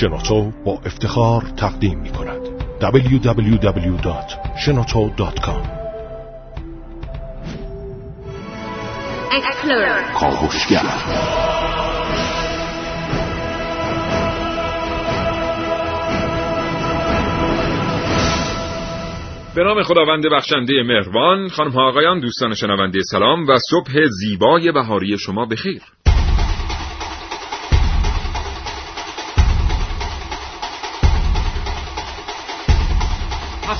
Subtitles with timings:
[0.00, 2.40] شنوتو با افتخار تقدیم می کند.
[2.80, 5.76] www.shenoto.com
[10.20, 10.82] کاوشگر
[19.54, 25.18] به نام خداوند بخشنده مهربان خانم ها آقایان دوستان شنونده سلام و صبح زیبای بهاری
[25.18, 25.82] شما بخیر.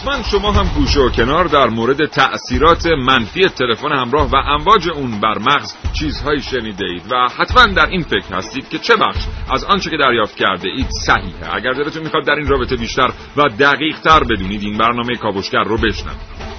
[0.06, 5.20] حتما شما هم گوش و کنار در مورد تأثیرات منفی تلفن همراه و امواج اون
[5.20, 9.64] بر مغز چیزهایی شنیده اید و حتما در این فکر هستید که چه بخش از
[9.64, 11.54] آنچه که دریافت کرده اید صحیحه.
[11.54, 15.76] اگر دلتون می‌خواد در این رابطه بیشتر و دقیق تر بدونید این برنامه کاوشگر رو
[15.76, 16.55] بشنوید.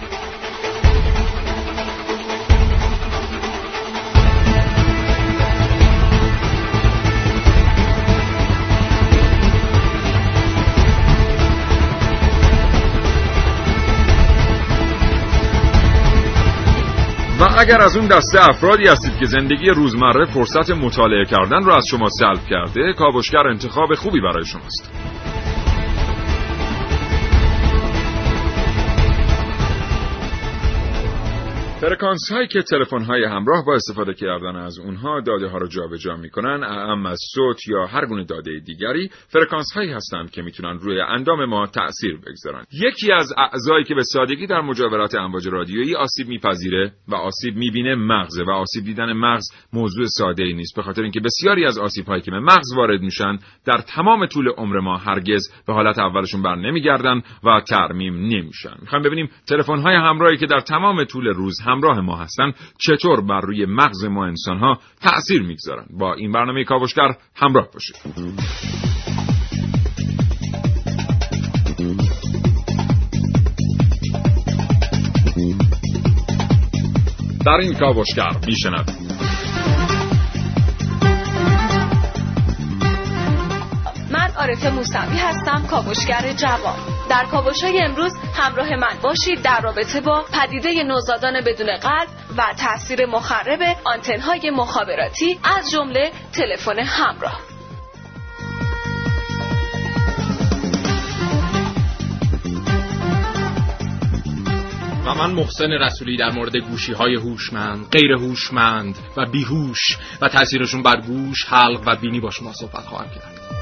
[17.60, 22.10] اگر از اون دسته افرادی هستید که زندگی روزمره فرصت مطالعه کردن رو از شما
[22.20, 24.92] سلب کرده کاوشگر انتخاب خوبی برای شماست.
[31.82, 36.16] فرکانس هایی که تلفن های همراه با استفاده کردن از اونها داده ها رو جابجا
[36.16, 41.02] می‌کنن اهم از صوت یا هر گونه داده دیگری فرکانس هایی هستند که می‌تونن روی
[41.02, 42.66] اندام ما تأثیر بگذارن.
[42.74, 47.96] یکی از اعضایی که به سادگی در مجاورات امواج رادیویی آسیب میپذیره و آسیب می‌بینه
[47.96, 52.06] مغزه و آسیب دیدن مغز موضوع ساده ای نیست به خاطر اینکه بسیاری از آسیب
[52.06, 56.42] هایی که به مغز وارد میشن در تمام طول عمر ما هرگز به حالت اولشون
[56.42, 58.76] بر نمیگردن و ترمیم نمیشن.
[58.82, 63.42] می‌خوایم ببینیم تلفن های همراهی که در تمام طول روز همراه ما هستن چطور بر
[63.42, 67.96] روی مغز ما انسان ها تأثیر می‌گذارن با این برنامه کاوشگر همراه باشید.
[77.46, 79.47] در این کاوشگر میشنوید
[84.48, 86.76] من عارفه موسوی هستم کاوشگر جوان
[87.10, 92.54] در کاوش های امروز همراه من باشید در رابطه با پدیده نوزادان بدون قلب و
[92.58, 97.42] تاثیر مخرب آنتن های مخابراتی از جمله تلفن همراه
[105.06, 110.84] و من محسن رسولی در مورد گوشی های هوشمند، غیر هوشمند و بیهوش و تاثیرشون
[110.84, 113.57] بر گوش، حلق و بینی با شما صحبت خواهم کرد.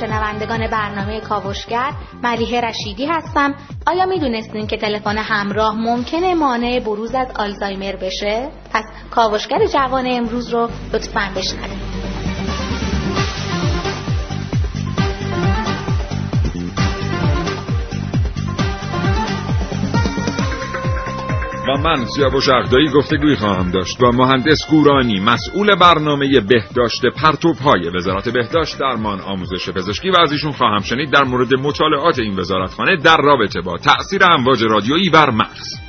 [0.00, 1.92] شنوندگان برنامه کاوشگر
[2.22, 3.54] ملیحه رشیدی هستم.
[3.86, 10.48] آیا می‌دونستین که تلفن همراه ممکنه مانع بروز از آلزایمر بشه؟ پس کاوشگر جوان امروز
[10.48, 11.85] رو لطفا بشنوید.
[21.76, 28.28] من سیاوش اقدایی گفتگوی خواهم داشت با مهندس گورانی مسئول برنامه بهداشت پرتوب های وزارت
[28.28, 33.16] بهداشت درمان آموزش پزشکی و از ایشون خواهم شنید در مورد مطالعات این وزارتخانه در
[33.16, 35.85] رابطه با تأثیر امواج رادیویی بر مغز.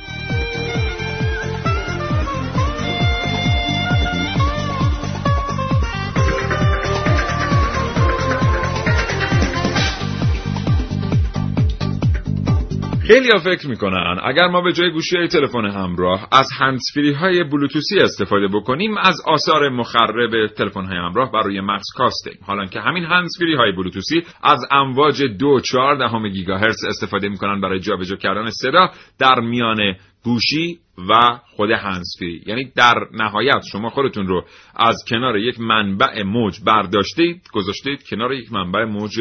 [13.08, 17.44] خیلی ها فکر می‌کنن اگر ما به جای گوشی های تلفن همراه از هندسفری های
[17.44, 22.38] بلوتوسی استفاده بکنیم از آثار مخرب تلفن های همراه بر روی مغز کاستیم.
[22.42, 27.80] حالا که همین هندسفری های بلوتوسی از امواج دو چهار دهم گیگاهرتز استفاده می‌کنن برای
[27.80, 29.94] جابجا کردن صدا در میان
[30.24, 34.44] گوشی و خود هنسفری یعنی در نهایت شما خودتون رو
[34.76, 39.20] از کنار یک منبع موج برداشتید گذاشتید کنار یک منبع موج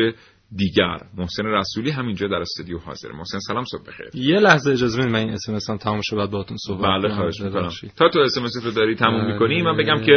[0.56, 5.12] دیگر محسن رسولی همینجا در استودیو حاضر محسن سلام صبح بخیر یه لحظه اجازه بدید
[5.12, 7.16] من این اس ام اس تمام شه بعد باهاتون صحبت بله.
[7.16, 7.72] خواهش می‌کنم.
[7.98, 9.34] تا تو SMات رو داری تموم.
[9.34, 10.12] می‌کنی من بگم که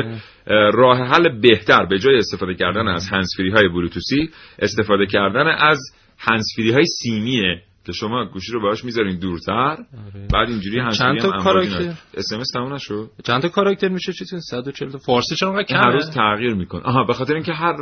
[0.46, 5.78] اه، راه حل بهتر به جای استفاده کردن از هنسفری های بلوتوثی استفاده کردن از
[6.18, 9.76] هنسفری های سیمیه که شما گوشی رو باهاش می‌ذارین دورتر
[10.32, 13.88] بعد اینجوری هنسفری چند تا هم کاراکتر؟ اس ام اس تموم نشد؟ چند تا کاراکتر
[13.88, 14.98] میشه چیزی؟ 140 تا.
[14.98, 16.82] فارسی چرا انقدر این هر روز تغییر می‌کنه.
[16.82, 17.76] آها به خاطر اینکه هر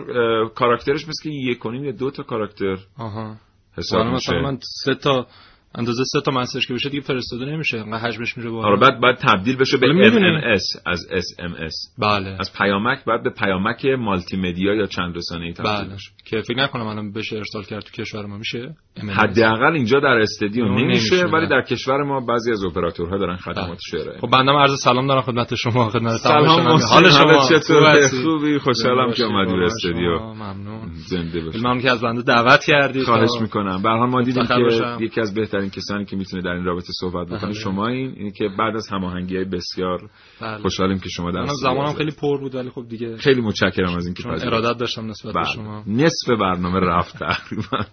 [0.54, 3.36] کاراکترش مثل یک و نیم یا دو تا کاراکتر آها.
[3.76, 5.26] حساب میشه مثلا من سه تا
[5.74, 7.78] اندازه سه تا مسیج که بشه دیگه فرستاده نمیشه.
[7.78, 8.68] انقدر حجمش میره بالا.
[8.68, 12.36] آره بعد بعد تبدیل بشه به MMS از SMS بله.
[12.40, 15.94] از پیامک بعد به پیامک مالتی مدیا یا چند رسانه‌ای تبدیل بله.
[15.94, 16.10] بشه.
[16.24, 18.38] که فکر نکنم الان بشه ارسال کرد تو کشور ما.
[18.38, 18.74] میشه.
[19.16, 21.48] حداقل اینجا در استدیو نمیشه نمیشه، ولی.
[21.48, 25.54] در کشور ما بعضی از اپراتورها دارن خدماتش ارائه خب بندم عرض سلام دارم خدمت
[25.54, 25.88] شما.
[25.88, 30.18] خدمت سلام حال شما هستی؟ خوبی؟ خوشحالم که اومدی به استودیو.
[30.18, 30.90] ممنون.
[30.92, 31.58] زنده باشی.
[31.58, 33.82] ممنون که از بنده دعوت کردید خواهش می‌کنم.
[33.82, 35.04] به هر حال ما دیدیم که.
[35.04, 37.52] یکی از بهترین کسانی که می‌تونه در این رابطه صحبت بکنه بله.
[37.52, 40.10] شما این اینه که بعد از هماهنگی های بسیار
[40.40, 40.58] بله.
[40.58, 41.92] خوشحالیم که شما در زمانم.
[41.92, 44.64] خیلی پر بود ولی خب دیگه خیلی متشکرم از اینکه چون پذیرفتید.
[44.64, 45.52] ارادت داشتم نسبت به بله.
[45.54, 47.84] شما نصف برنامه رفت تقریبا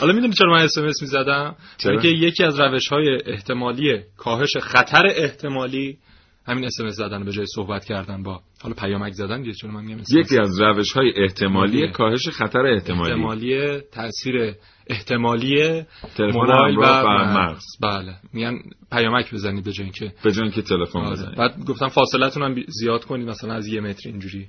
[0.00, 3.98] حالا می‌دونی چرا من اس ام اس می‌زدم چرا؟ که یکی از روش های احتمالی
[4.16, 5.98] کاهش خطر احتمالی
[6.46, 9.70] همین اس ام اس زدن به جای صحبت کردن با حالا پیامک زدن دیگه چون
[9.70, 10.02] من میگم.
[10.10, 11.92] یکی از روش های احتمالی احتمالیه.
[11.92, 14.54] کاهش خطر احتمالی احتمالی تاثیر
[14.90, 15.82] احتمالی
[16.16, 16.82] تلفن موبایل و
[17.24, 17.64] مغز.
[17.82, 18.14] بله.
[18.32, 18.58] میگن
[18.92, 21.10] پیامک بزنید به جای اینکه به جای اینکه تلفن آره.
[21.12, 21.36] بزنید.
[21.38, 24.46] بعد گفتم فاصلتون هم بی- زیاد کنید مثلا از یه متر اینجوری.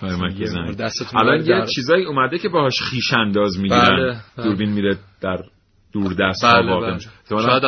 [0.00, 0.82] پیامک بزنید.
[1.14, 3.84] الان یه چیزایی اومده که باهاش خیش انداز می‌گیرن.
[3.96, 4.46] بله، بله.
[4.46, 5.38] دوربین میره در
[5.94, 6.94] دوردست ها بله، واقع بله.
[6.94, 7.10] میشه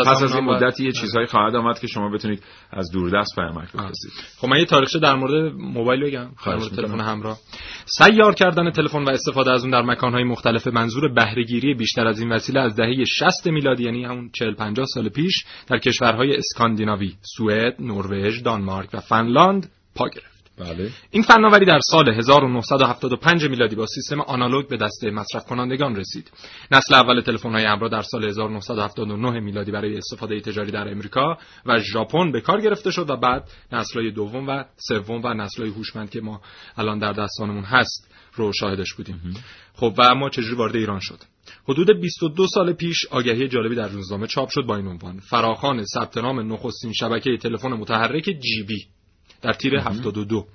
[0.07, 2.43] پس از این مدتی یه چیزهایی خواهد آمد که شما بتونید
[2.73, 4.13] از دوردست پیامک بفرستید.
[4.39, 6.31] خب من یه تاریخچه در مورد موبایل بگم.
[6.47, 6.77] در مورد.
[6.77, 7.39] تلفن همراه.
[7.87, 12.33] سیار کردن تلفن و استفاده از اون در مکانهای مختلف منظور بهرهگیری بیشتر از این
[12.33, 17.77] وسیله از دهه 60 میلادی یعنی همون 40 50 سال پیش در کشورهای اسکاندیناوی سوئد
[17.81, 20.36] نروژ دانمارک و فنلاند پا گرفت.
[20.59, 26.31] بله این فناوری در سال 1975 میلادی با سیستم آنالوگ به دسته مصرف کنندگان رسید.
[26.71, 31.79] نسل اول تلفن های همراه در سال 1979 میلادی برای استفاده تجاری در امریکا و
[31.79, 35.71] ژاپن به کار گرفته شد و بعد نسل های دوم و سوم و نسل های
[35.71, 36.41] هوشمند که ما
[36.77, 39.35] الان در دستانمون هست رو شاهدش بودیم.
[39.75, 41.19] خب و اما چجوری وارد ایران شد؟
[41.69, 46.19] حدود 22 سال پیش آگهی جالبی در روزنامه چاپ شد با این عنوان فراخوان ثبت
[46.19, 48.96] نام نخستین شبکه تلفن متحرک جی بی
[49.43, 50.47] در تیر 72 اه،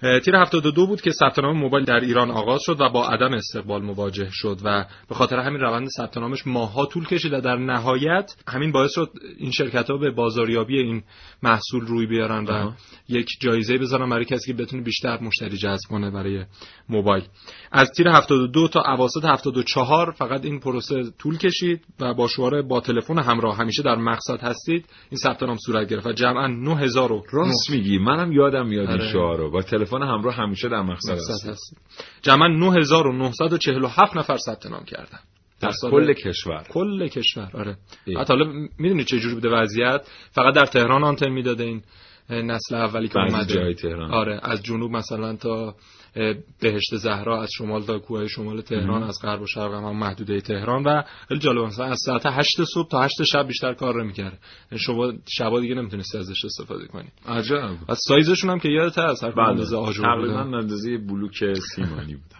[0.00, 3.82] تیر 72 بود که ثبت نام موبایل در ایران آغاز شد و با عدم استقبال
[3.82, 8.32] مواجه شد و به خاطر همین روند ثبت نامش ماها طول کشید و در نهایت
[8.48, 11.02] همین باعث شد این شرکت ها به بازاریابی این
[11.42, 12.72] محصول روی بیارن و.
[13.08, 16.44] یک جایزه بذارن برای کسی که بتونه بیشتر مشتری جذب کنه برای
[16.88, 17.24] موبایل.
[17.72, 22.80] از تیر 72 تا اواسط 74 فقط این پروسه طول کشید و با شعار با
[22.80, 24.86] تلفن همراه همیشه در مقصد هستید.
[25.10, 27.98] این ثبت نام صورت گرفت و جمعا 9000 و راست میگی.
[27.98, 29.12] منم یادم میاد این آره.
[29.12, 31.78] شعار رو با تلفن همراه همیشه در مقصد هست هستید
[32.22, 35.18] جمعا 9947 نفر ثبت نام کردن.
[35.60, 36.62] در کل کشور.
[36.70, 37.76] کل کشور آره.
[38.06, 41.82] حتی حالا می‌دونی چه جوری بوده وضعیت؟ فقط در تهران آنتن می‌داده این
[42.30, 43.54] نسل اولی که اومده.
[43.54, 44.10] جای تهران.
[44.10, 45.74] آره از جنوب مثلا تا
[46.60, 50.82] بهشت زهرا از شمال تا کوه شمال تهران از غرب و شرق هم, محدوده تهران
[50.84, 54.38] و خیلی جالب مثلا از ساعت 8 صبح تا 8 شب بیشتر کار نمی‌کرده
[54.72, 57.08] یعنی شما شبا دیگه نمی‌تونستی ازش استفاده کنی.
[57.26, 57.76] عجب.
[57.88, 59.48] از سایزشون هم که یادت هست هر بله.
[59.48, 60.02] اندازه آجر.
[60.02, 62.30] تقریبا اندازه بلوک سیمانی بود.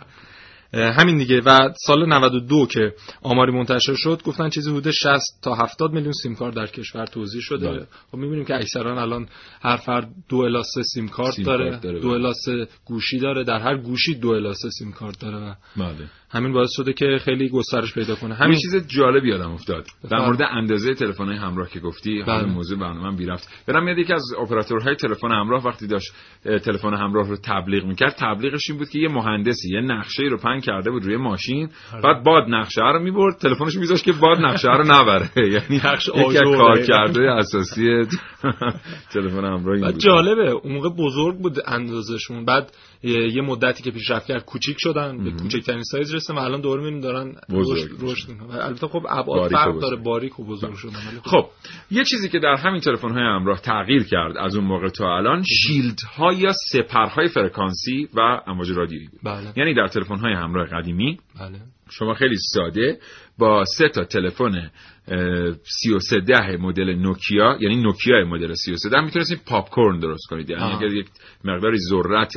[0.73, 5.93] همین دیگه و سال 92 که آماری منتشر شد گفتن چیزی حدود 60 تا 70
[5.93, 7.87] میلیون سیم کارت در کشور توزیع شده بله.
[8.13, 9.29] خب می‌بینیم که اکثرا الان
[9.63, 12.17] هر فرد دو الا سه سیم کارت سیم داره, داره، دو بله.
[12.17, 16.11] الا سه گوشی داره در هر گوشی دو الا سه سیم کارت داره و بله
[16.33, 20.19] همین باعث شده که خیلی گسترش پیدا کنه همین چیز جالبی یادم افتاد در.
[20.19, 22.45] مورد اندازه تلفن همراه که گفتی بله.
[22.45, 27.29] موضوع برنامه بی رفت برام میاد یکی از اپراتورهای تلفن همراه وقتی داشت تلفن همراه
[27.29, 31.17] رو تبلیغ می‌کرد تبلیغش این بود که یه مهندسی یه نقشه رو کرده بود روی
[31.17, 32.03] ماشین آره.
[32.03, 35.31] بعد باد نقشه رو می‌برد تلفنش میذاشت که باد نقشه رو نبره.
[35.55, 37.83] یعنی نقش یکی آجر کارکرده اساسی
[39.13, 42.45] تلفن همراه این جالبه اون موقع بزرگ بود اندازشون.
[42.45, 46.61] بعد یه یه مدتی که پیشرفت کرد کوچیک شدن به کوچکترین سایز رسیدن و الان
[46.61, 47.35] دوباره می‌بینیم دارن
[48.01, 49.81] رشد البته خب ابعاد فرق.
[49.81, 50.93] داره باریک و بزرگ شدن.
[51.09, 51.47] ولی خب خب
[51.91, 55.43] یه چیزی که در همین تلفن های همراه تغییر کرد از اون موقع تا الان
[55.43, 59.21] شیلد ها یا سپرهای فرکانسی و امواج رادیویی بود.
[59.25, 59.53] بله.
[59.57, 61.59] یعنی در تلفن های همراه قدیمی بله.
[61.91, 62.99] شما خیلی ساده
[63.39, 64.71] با سه تا تلفن
[65.11, 70.63] 3310 مدل نوکیا یعنی نوکیا مدل 3310 می‌تونستید پاپ کورن درست کنید یعنی.
[70.63, 71.07] اگر یک
[71.45, 72.33] مقداری ذرت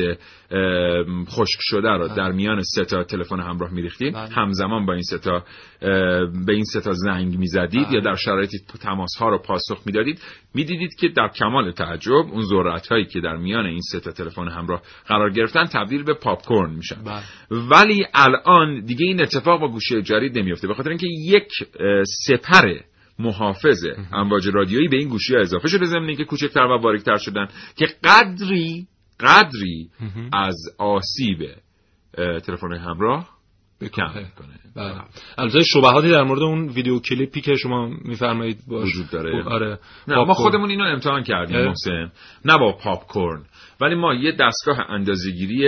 [1.30, 4.30] خشک شده رو در میان سه تا تلفن همراه میریختید بله.
[4.30, 5.44] همزمان با این سه تا
[6.46, 7.94] به این سه تا زنگ می‌زدید بله.
[7.94, 10.20] یا در شرایطی تماس ها رو پاسخ می‌دادید
[10.56, 14.48] می‌دیدید که در کمال تعجب اون ذرت هایی که در میان این سه تا تلفن
[14.48, 17.24] همراه قرار گرفتن تبدیل به پاپ کورن میشن بله.
[17.70, 21.48] ولی الان دیگه این اتفاق با گوشی جدید نمیفته به خاطر اینکه یک
[21.80, 22.04] اه،
[22.64, 22.80] سپر
[23.20, 27.48] محافظ امواج رادیویی به این گوشی ها اضافه شده ضمن اینکه کوچکتر و باریکتر شدن
[27.76, 28.88] که قدری
[29.20, 29.90] قدری
[30.34, 31.40] از آسیب
[32.18, 33.30] تلفن همراه
[33.94, 34.14] کم
[34.76, 35.02] بله.
[35.38, 39.44] البته شبهاتی در مورد اون ویدیو کلیپی که شما میفرمایید وجود داره.
[39.44, 39.80] آره.
[40.08, 40.34] نه ما.
[40.34, 41.66] خودمون اینو امتحان کردیم.
[41.66, 42.12] محسن.
[42.46, 43.46] نه با پاپ کورن.
[43.84, 45.68] ولی ما یه دستگاه اندازه‌گیری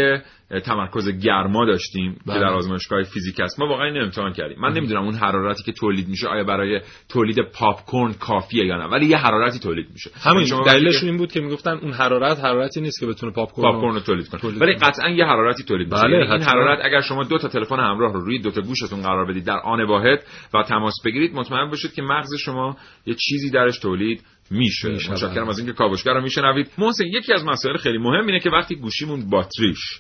[0.51, 2.39] اه، تمرکز گرما داشتیم که بله.
[2.39, 6.07] در آزمایشگاه فیزیک است ما واقعا اینو امتحان کردیم من نمی‌دونم اون حرارتی که تولید
[6.07, 10.47] میشه آیا برای تولید پاپ کورن کافیه یا نه ولی یه حرارتی تولید میشه همین
[10.47, 13.93] یعنی دلیلش که این بود که می‌گفتن اون حرارت حرارتی نیست که بتونه پاپ کورن
[13.93, 14.73] رو تولید کنه ولی.
[14.73, 16.41] قطعا یه حرارتی تولید میشه بله، یعنی این.
[16.41, 19.57] حرارت اگر شما دو تا تلفن همراه رو روی دو تا گوشتون قرار بدید در
[19.57, 20.19] آن واحد
[20.53, 25.49] و تماس بگیرید مطمئن باشید که مغز شما یه چیزی درش تولید میشه متشکرم.
[25.49, 29.29] از اینکه کاوشگر رو میشنوید محسن یکی از مسائل خیلی مهم اینه که وقتی گوشیمون
[29.29, 29.99] باتریش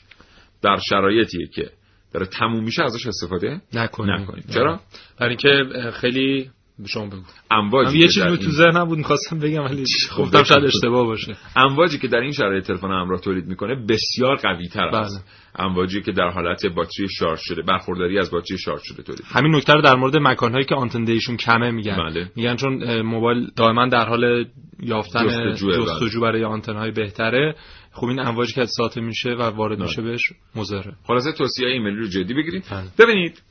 [0.61, 1.69] در شرایطیه که
[2.13, 4.43] داره تموم میشه ازش استفاده نکنیم نکنیم.
[4.53, 4.79] چرا؟
[5.19, 6.49] برای اینکه خیلی
[6.87, 10.43] شما بگو امواجی یه که چیزی تو این- ذهنم بود می‌خواستم بگم ولی خب، گفتم
[10.43, 10.63] شاید.
[10.65, 14.97] اشتباه باشه امواجی که در این شرایط تلفن همراه تولید می‌کنه بسیار قوی تر بله.
[14.97, 19.39] است امواجی که در حالت باتری شارژ شده برخورداری از باتری شارژ شده تولید می‌کنه.
[19.39, 22.31] همین نکته رو در مورد مکانهایی که آنتن دیشون کمه میگن بله.
[22.35, 24.45] میگن چون موبایل دائما در حال
[24.79, 25.53] یافتن بله.
[25.53, 27.55] جستجو برای آنتن های بهتره
[27.91, 29.87] خب این امواجی که ساطع میشه و وارد بله.
[29.87, 30.21] میشه بهش
[30.55, 32.87] مضره خلاصه توصیه ایمیلی رو جدی بگیرید بله.
[32.99, 33.41] ببینید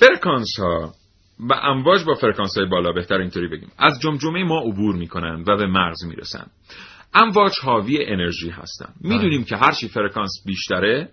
[0.00, 0.92] فرکانس ها
[1.40, 3.68] و امواج با فرکانس های بالا بهتر اینطوری بگیم.
[3.78, 6.46] از جمجمه ما عبور می‌کنن و به مغز می‌رسن.
[7.14, 8.92] امواج حاوی انرژی هستن.
[9.00, 11.08] می‌دونیم که هرچی فرکانس بیشتره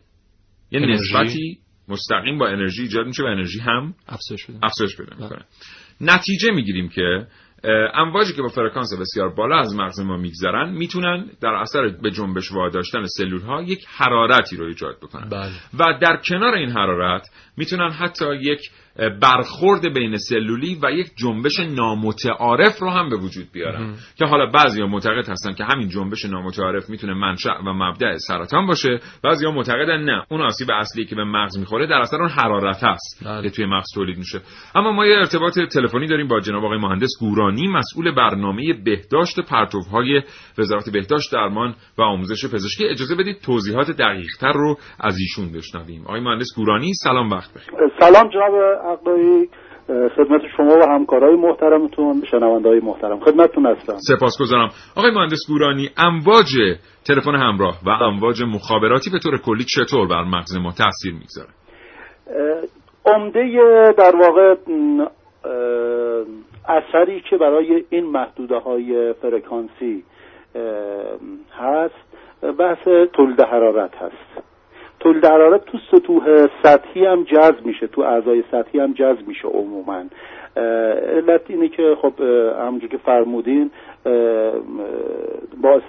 [0.72, 0.94] یه انرژی.
[0.94, 4.60] نسبتی مستقیم با انرژی ایجاد میشه و انرژی هم افزایش بده.
[4.64, 5.46] افزایش پیدا می‌کنه.
[6.02, 7.28] نتیجه می‌گیریم که
[7.94, 12.52] امواجی که با فرکانس بسیار بالا از مغز ما میگذرن می‌تونن در اثر به جنبش
[12.52, 15.30] واداشتن سلول ها یک حرارتی رو ایجاد بکنن.
[15.30, 15.52] بله.
[15.80, 18.60] و در کنار این حرارت می‌تونن حتی یک
[19.22, 24.88] برخورد بین سلولی و یک جنبش نامتعارف رو هم به وجود بیارن که حالا بعضیا
[24.88, 30.26] معتقد هستن که همین جنبش نامتعارف می‌تونه منشأ و مبدأ سرطان باشه بعضیا معتقدن نه.
[30.30, 33.44] اون آسیب اصلی که به مغز می‌خوره در اثر اون حرارت هست بله.
[33.44, 34.42] که توی مغز تولید میشه.
[34.76, 40.22] اما ما یه ارتباط تلفنی داریم با جناب آقای مهندس گورانی مسئول برنامه بهداشت پرتوهای
[40.58, 42.86] وزارت بهداشت درمان و آموزش پزشکی.
[42.86, 46.02] اجازه بدید توضیحات دقیقتر رو از ایشون بشنویم.
[46.02, 47.91] آقای مهندس گورانی سلام وقت بخیر.
[48.02, 48.56] سلام جناب
[48.86, 49.50] عقدایی
[49.88, 53.20] خدمت شما و همکارای محترمتون شنوندهای محترم.
[53.20, 53.98] خدمتتون هستم.
[53.98, 54.70] سپاسگزارم.
[54.98, 56.48] آقای مهندس گورانی امواج
[57.08, 61.50] تلفن همراه و امواج مخابراتی به طور کلی چطور بر مغز ما تاثیر می‌گذاره؟
[63.06, 63.42] عمده
[63.98, 64.56] در واقع
[66.68, 70.04] اثری که برای این محدوده های فرکانسی
[71.60, 72.12] هست
[72.60, 74.51] بحث تولید حرارت هست.
[75.02, 80.04] تولید حرارت تو سطوح سطحی هم جذب میشه تو اعضای سطحی هم جذب میشه عموما.
[81.16, 82.14] علت اینه که خب
[82.68, 83.72] همونجور که فرمودین
[85.62, 85.84] باعث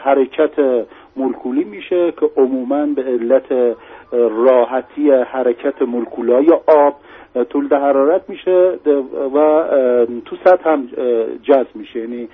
[0.00, 0.84] حرکت
[1.16, 3.76] مولکولی میشه که عموما به علت
[4.12, 6.94] راحتی حرکت مولکولای آب
[7.50, 8.78] تولید حرارت میشه
[9.34, 9.64] و
[10.24, 10.88] تو سطح هم
[11.42, 12.28] جذب میشه یعنی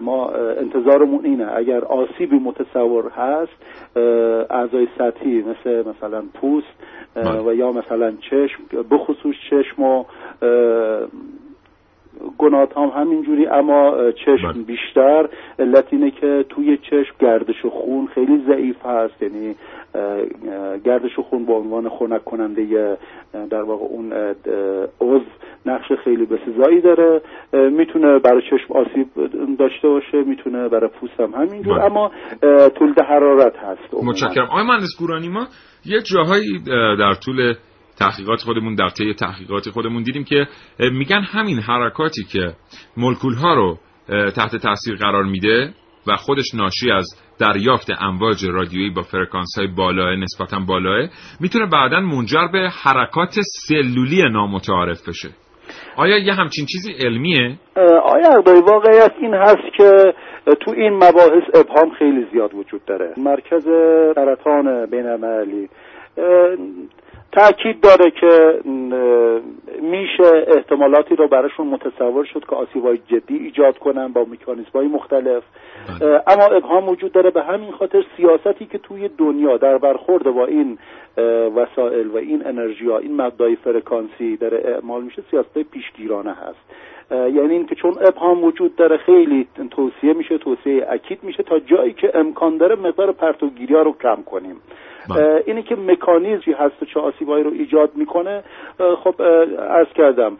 [0.00, 3.52] ما انتظارمون اینه اگر آسیبی متصور هست
[4.50, 6.66] اعضای سطحی مثل مثلا پوست
[7.14, 7.40] بله.
[7.40, 10.04] و یا مثلا چشم بخصوص چشم و
[12.42, 14.62] اه، گنات هم همینجوری اما چشم بله.
[14.62, 15.28] بیشتر
[15.58, 19.54] علت اینه که توی چشم گردش خون خیلی ضعیف هست یعنی
[20.84, 22.96] گردش خون به عنوان خنک کننده
[23.50, 24.12] در واقع اون
[25.00, 25.24] عضو
[25.66, 27.20] نقش خیلی بسزایی داره
[27.52, 29.06] می‌تونه برای چشم آسیب
[29.58, 31.84] داشته باشه می‌تونه برای پوست هم همینجور بله.
[31.84, 32.10] اما
[32.78, 33.94] تولید حرارت هست.
[34.04, 35.46] متشکرم آقای مهندس گورانی ما
[35.86, 37.54] یه جاهایی اه، در طول
[38.00, 40.46] تحقیقات خودمون در طی تحقیقات خودمون دیدیم که
[40.92, 42.52] میگن همین حرکاتی که
[42.96, 43.78] مولکول ها رو
[44.08, 45.74] تحت تاثیر قرار میده
[46.06, 47.06] و خودش ناشی از
[47.38, 51.08] دریافت امواج رادیویی با فرکانس های بالاه نسبتا بالاه
[51.40, 53.34] می‌تونه بعدا منجر به حرکات
[53.68, 55.28] سلولی نامتعارف بشه.
[55.96, 57.58] آیا یه همچین چیزی علمیه؟
[58.04, 60.14] آیا واقعیت این هست که
[60.60, 63.64] تو این مباحث ابهام خیلی زیاد وجود داره؟ مرکز
[64.14, 65.68] سرطان بین المللی.
[67.32, 68.60] تاکید داره که
[69.82, 75.42] میشه احتمالاتی رو براشون متصور شد که آسیبای جدی ایجاد کنن با مکانیزم های مختلف
[76.00, 76.22] بله.
[76.26, 80.78] اما ابهام وجود داره به همین خاطر سیاستی که توی دنیا در برخورد با این
[81.56, 86.58] وسایل و این انرژی ها این مبدای فرکانسی داره اعمال میشه سیاست پیشگیرانه هست
[87.10, 92.10] یعنی اینکه چون ابهام وجود داره خیلی توصیه میشه توصیه اکید میشه تا جایی که
[92.14, 94.56] امکان داره مقدار پرتوگیری ها رو کم کنیم
[95.08, 95.42] بله.
[95.46, 98.42] اینی که مکانیزمی هست و چه آسیبایی رو ایجاد می‌کنه
[99.04, 99.22] خب
[99.70, 100.36] عرض کردم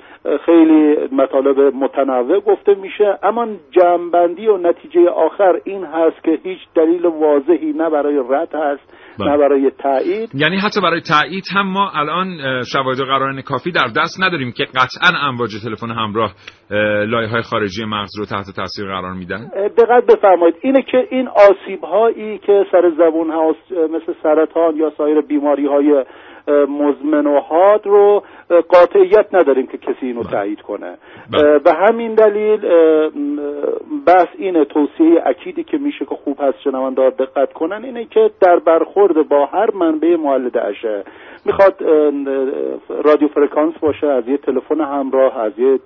[0.47, 7.07] خیلی مطالب متنوع گفته میشه اما جمعبندی و نتیجه آخر این هست که هیچ دلیل
[7.07, 9.31] واضحی نه برای رد هست بله.
[9.31, 10.31] نه برای تایید.
[10.35, 14.53] یعنی حتی برای تایید هم ما الان اه، شواهد و قرائن کافی در دست نداریم
[14.53, 16.33] که قطعا امواج تلفن همراه
[17.07, 20.55] لایه های خارجی مغز رو تحت تاثیر قرار میدن؟ دقت بفرمایید.
[20.61, 26.05] اینه که این آسیب هایی که سر زبون هست مثل سرطان یا سایر بیماری های
[26.69, 28.23] مزمن و حاد رو
[28.69, 30.99] قاطعیت نداریم که کسی اینو تایید کنه
[31.33, 31.59] بله.
[31.59, 32.61] به همین دلیل
[34.07, 38.59] بحث اینه توصیه اکیدی که میشه که خوب هست شنوندار دقت کنن اینه که در
[38.59, 41.05] برخورد با هر منبع مولد اشعه
[41.47, 41.75] می‌خواد
[43.05, 45.79] رادیو فرکانس باشه از یه تلفن همراه از یه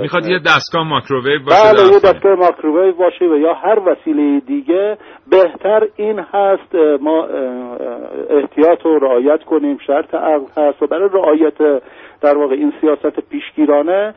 [0.00, 1.98] می‌خواد یه دستگاه ماکروویو باشه بله یه.
[1.98, 4.96] دستگاه ماکروویو باشه و یا هر وسیله دیگه
[5.30, 7.26] بهتر این هست ما
[8.30, 11.82] احتیاط رو رعایت کنیم شرط عقل هست و برای رعایت
[12.22, 14.14] در واقع این سیاست پیشگیرانه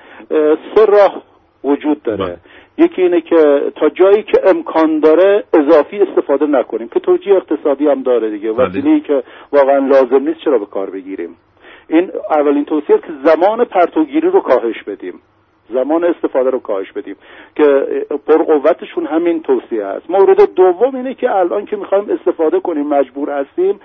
[0.75, 1.23] سه راه
[1.63, 2.37] وجود داره بله.
[2.77, 8.03] یکی اینه که تا جایی که امکان داره اضافی استفاده نکنیم که توجیه اقتصادی هم
[8.03, 8.51] داره دیگه.
[8.51, 8.69] بله.
[8.69, 11.35] وسیله‌ای که واقعا لازم نیست چرا به کار بگیریم؟
[11.87, 15.19] این اولین توصیه است که زمان پرتوگیری رو کاهش بدیم.
[15.69, 17.15] زمان استفاده رو کاهش بدیم.
[17.55, 17.65] که
[18.27, 20.09] پرقوتشون همین توصیه است.
[20.09, 23.79] مورد دوم اینه که الان که می‌خوایم استفاده کنیم مجبور هستیم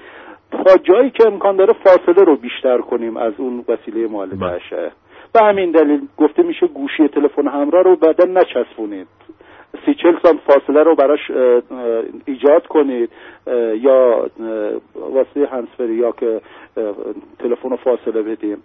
[0.51, 4.93] تا جایی که امکان داره فاصله رو بیشتر کنیم از اون وسیله مولد بله.
[5.33, 9.07] به همین دلیل گفته میشه گوشی تلفن همراه رو بعدا نچسبونید.
[9.87, 11.31] سی چل سانت فاصله رو براش
[12.25, 13.11] ایجاد کنید.
[13.81, 14.31] یا
[14.95, 16.41] واسه هنسفری یا که
[17.39, 18.63] تلفن رو فاصله بدیم.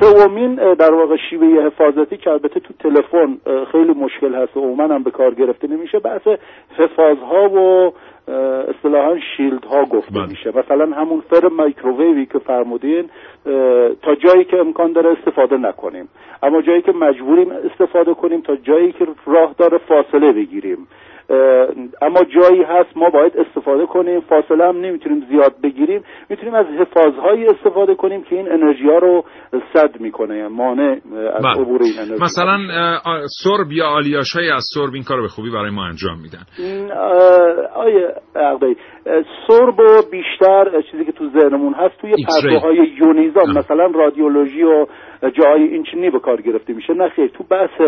[0.00, 3.38] سومین در واقع شیوه حفاظتی که البته تو تلفن
[3.72, 6.28] خیلی مشکل هست و عموما هم به کار گرفته نمیشه بحث
[6.78, 7.92] حفاظها و
[8.68, 10.26] اصطلاحا شیلد ها گفته بله.
[10.26, 10.52] میشه.
[10.58, 13.10] مثلا همون فرم مایکروویوی که فرمودین
[14.02, 16.08] تا جایی که امکان داره استفاده نکنیم.
[16.42, 20.88] اما جایی که مجبوریم استفاده کنیم تا جایی که راه داره فاصله بگیریم.
[22.02, 27.46] اما جایی هست ما باید استفاده کنیم فاصله هم نمی‌تونیم زیاد بگیریم می‌تونیم از حفاظهایی
[27.46, 29.24] استفاده کنیم که این انرژی ها رو
[29.74, 30.96] صد می‌کنه یعنی مانع
[31.34, 31.60] از بله.
[31.60, 32.58] عبور این انرژی مثلا
[33.42, 36.44] سرب یا آلیاش های از سرب این کار به خوبی برای ما انجام میدن
[37.74, 38.76] آیه عقدی
[39.48, 42.14] سرب و بیشتر چیزی که تو ذهنمون هست توی.
[42.28, 43.58] پرتوهای یونیزان آه.
[43.58, 44.86] مثلا رادیولوژی و
[45.22, 47.80] جاهای این چنینی به کار گرفته میشه نه خیر تو بحث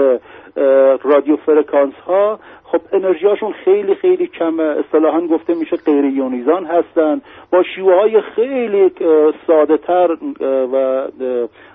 [1.02, 2.38] رادیو فرکانس ها
[2.72, 7.20] خب انرژی هاشون خیلی خیلی کم اصطلاحا گفته میشه غیر یونیزان هستن.
[7.50, 8.92] با شیوه های خیلی
[9.46, 10.16] ساده تر
[10.72, 11.06] و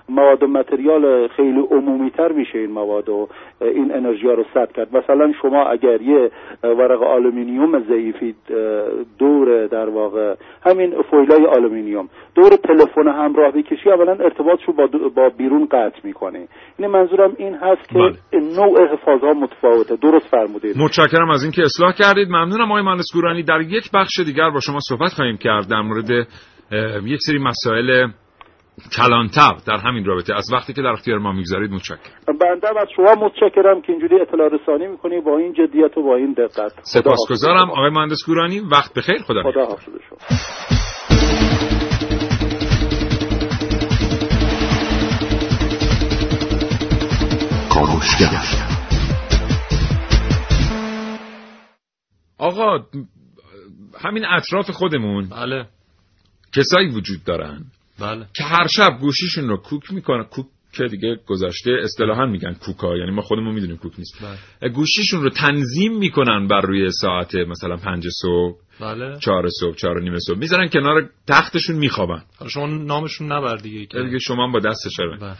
[0.08, 3.28] مواد و متریال خیلی عمومی تر میشه این مواد و
[3.60, 4.96] این انرژی ها رو ثبت کرد.
[4.96, 6.30] مثلا شما اگر یه
[6.62, 8.34] ورق آلومینیوم ضعیفی
[9.18, 10.34] دور در واقع
[10.66, 16.00] همین foil ای آلومینیوم دور تلفن همراه بکشی اولا ارتباطش رو با, با بیرون قطع
[16.04, 16.48] می‌کنه.
[16.78, 18.40] این منظورم این هست که بله.
[18.56, 19.96] نوع حفاظ ها متفاوته.
[19.96, 20.76] درست فرمودید.
[20.78, 22.28] متشکرم از اینکه اصلاح کردید.
[22.28, 23.42] ممنونم آقای مهندس گورانی.
[23.42, 26.10] در یک بخش دیگر با شما صحبت خواهیم کرد در مورد
[27.06, 28.06] یک سری مسائل
[28.96, 30.34] کلانتر در همین رابطه.
[30.34, 31.98] از وقتی که در اختیار ما می‌گذارید متشکرم.
[32.26, 35.20] بنده از شما متشکرم که اینجوری اطلاع رسانی می‌کنی.
[35.20, 36.72] با این جدیت و با این دقت.
[36.82, 39.18] سپاسگزارم آقای مهندس گورانی وقت بخیر.
[39.18, 39.64] خدا خدا.
[39.66, 40.18] حافظ شما.
[52.38, 52.78] آقا
[54.00, 55.66] همین اطراف خودمون بله.
[56.54, 57.64] کسایی وجود دارن؟
[58.00, 58.26] بله.
[58.36, 63.10] که هر شب گوشیشون رو کوک می‌کنن کوک که دیگه گذشته اصطلاحا میگن کوکا یعنی
[63.10, 64.14] ما خودمون می‌دونیم کوک نیست.
[64.74, 68.56] گوشیشون رو تنظیم می‌کنن بر روی ساعت مثلا پنج صبح.
[68.80, 69.18] بله.
[69.18, 70.38] چهار صبح چهار نیم صبح.
[70.38, 72.22] می‌ذارن کنار تختشون میخوابن.
[72.38, 73.98] حالا شما نامشون نبر دیگه که.
[74.02, 75.16] دیگه شما با دست شبه.
[75.16, 75.36] بله.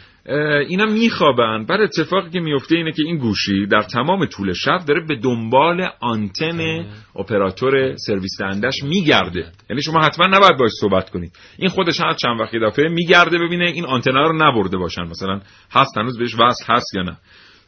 [0.67, 1.65] اینا میخوابن.
[1.65, 5.89] بعد اتفاقی که میفته اینه که این گوشی در تمام طول شب داره به دنبال
[6.01, 9.51] آنتن اپراتور سرویس دهندش میگرده.
[9.69, 11.31] یعنی شما حتما نباید باش صحبت کنید.
[11.57, 15.03] این خودش هر چند وقت دفعه میگرده ببینه این آنتنا رو نبرده باشن.
[15.03, 17.17] مثلا هست هنوز بهش وصل هست یا نه.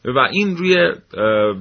[0.06, 0.92] و این روی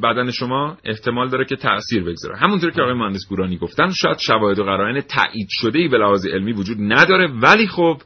[0.03, 2.37] بدن شما احتمال داره که تأثیر بگذاره.
[2.37, 6.26] همونطور که آقای مهندس گورانی گفتن شاید شواهد و قرائن تایید شده ای به لحاظ
[6.26, 7.29] علمی وجود نداره.
[7.42, 7.96] ولی خب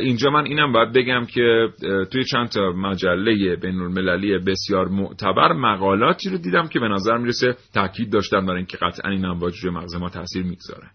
[0.00, 1.68] اینجا من اینم باید بگم که
[2.12, 7.56] توی چند تا مجله بین المللی بسیار معتبر مقالاتی رو دیدم که به نظر می‌رسه
[7.74, 10.86] تاکید داشتن برای اینکه قطعا این امواج روی مغز ما تاثیر می‌گذاره.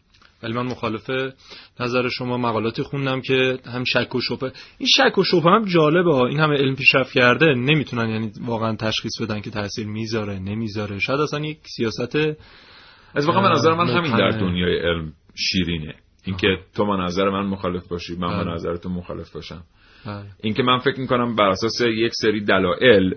[0.44, 1.10] ولی من مخالف
[1.80, 6.16] نظر شما مقالاتی خوندم که هم شک و شبه این شک و شبه هم جالبه
[6.16, 11.00] این همه علم پیشرفت کرده نمی‌تونن یعنی واقعا تشخیص بدن که تاثیر می‌ذاره نمی‌ذاره.
[11.00, 12.16] شاید اصلا یک سیاست
[13.16, 15.96] از واقعا من نظر من همین در دنیای علم شیرینه.
[16.26, 18.54] اینکه تو با نظر من مخالف باشی من با بله.
[18.54, 19.64] نظر تو مخالف باشم.
[20.06, 20.26] بله.
[20.44, 23.16] اینکه من فکر می‌کنم بر اساس یک سری دلایل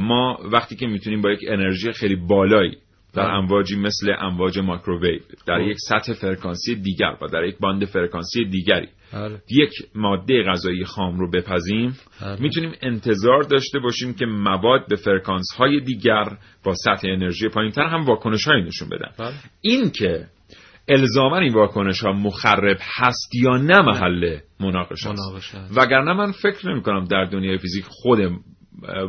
[0.00, 2.76] ما وقتی که می‌تونیم با یک انرژی خیلی بالایی
[3.14, 3.22] در.
[3.22, 5.68] امواجی مثل امواج ماکروویو در خب.
[5.68, 9.42] یک سطح فرکانسی دیگر و در یک باند فرکانسی دیگری بله.
[9.50, 12.42] یک ماده غذایی خام رو بپزیم بله.
[12.42, 16.24] می‌تونیم انتظار داشته باشیم که مواد به فرکانس های دیگر
[16.64, 19.34] با سطح انرژی پایینتر هم واکنش هایی نشون بدن بله.
[19.60, 20.26] این که
[20.88, 25.78] الزاما این واکنش ها مخرب هست یا نه محل مناقشه است.
[25.78, 28.18] وگرنه من فکر نمی کنم در دنیای فیزیک خود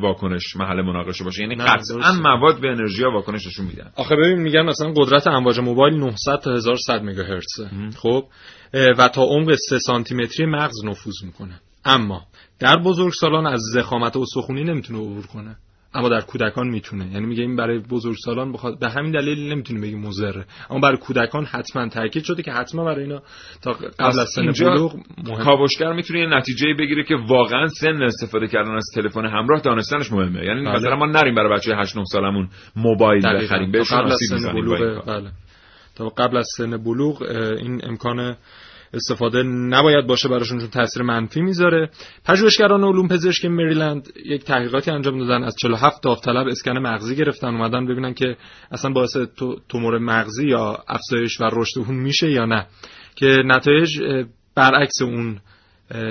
[0.02, 1.42] واکنش محل مناقشه باشه.
[1.42, 2.14] یعنی قطعا.
[2.14, 3.92] مواد به انرژی ها واکنش نشون میدن.
[3.96, 7.70] آخه ببین میگن مثلا قدرت امواج موبایل 900 تا 1100 مگاهرتزه.
[7.98, 8.24] خب؟
[8.74, 11.60] و تا عمق 3 سانتی متری مغز نفوذ می‌کنه.
[11.86, 12.22] اما
[12.60, 15.56] در بزرگسالان از زخامت استخونی نمی‌تونه عبور کنه.
[15.96, 19.96] اما در کودکان می‌تونه یعنی میگه این برای بزرگسالان بخواد به همین دلیل نمی‌تونه بگی
[19.96, 23.22] مضره اما برای کودکان حتما تاکید شده که حتما برای اینا
[23.62, 24.96] تا قبل از سن بلوغ
[25.44, 30.46] کاوشگر می‌تونه یه نتیجه بگیره که واقعا سن استفاده کردن از تلفن همراه دانستنش مهمه
[30.46, 30.76] یعنی بله.
[30.76, 33.24] مثلا ما نریم برای بچه 8 9 سالمون موبایل.
[33.44, 35.06] بخریم بهشون قبل از سن بلوغ.
[35.06, 35.32] بله
[35.96, 37.22] تا قبل از سن بلوغ
[37.62, 38.36] این امکان
[38.96, 41.90] استفاده نباید باشه براشون چون تاثیر منفی می‌ذاره.
[42.26, 45.44] پژوهشگران علوم پزشکی مریلند یک تحقیقاتی انجام دادن.
[45.44, 47.48] از 47 داوطلب اسکن مغزی گرفتن.
[47.48, 48.38] اومدن ببینن که
[48.72, 52.68] اصلا باعث تو- تومور مغزی یا افزایش و رشد اون میشه یا نه.
[53.16, 53.90] که نتایج
[54.56, 55.40] برعکس اون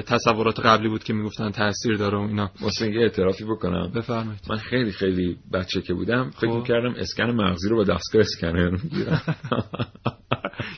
[0.06, 2.50] تصورات قبلی بود که می‌گفتن تاثیر داره و اینا.
[2.60, 3.92] واسه اینکه اعترافی بکنم.
[3.94, 4.40] بفرمایید.
[4.50, 6.56] من خیلی خیلی بچه که بودم فکر خب.
[6.56, 9.22] می‌کردم اسکن مغزی رو با دستگاه اسکنر می‌گیرم.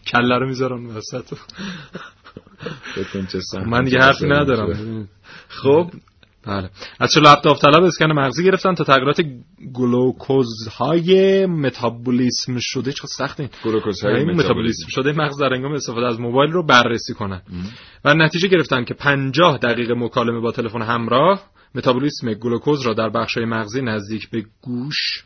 [0.06, 1.38] کله رو می‌ذارن وسط.
[3.66, 5.08] من دیگه حرفی ندارم.
[5.48, 5.90] خب
[6.46, 6.70] بله.
[7.00, 9.20] از 47 داوطلب اسکن مغزی گرفتن تا تغییرات
[9.74, 12.92] گلوکوزهای متابولیسم شده.
[12.92, 13.48] چه سخت این.
[13.64, 14.86] گلوکوزهای این متابولیسم.
[14.88, 17.42] شده مغز در هنگام استفاده از موبایل رو بررسی کنن.
[18.04, 21.42] و نتیجه گرفتن که 50 دقیقه مکالمه با تلفن همراه
[21.74, 25.24] متابولیسم گلوکوز را در بخش‌های مغزی نزدیک به گوش.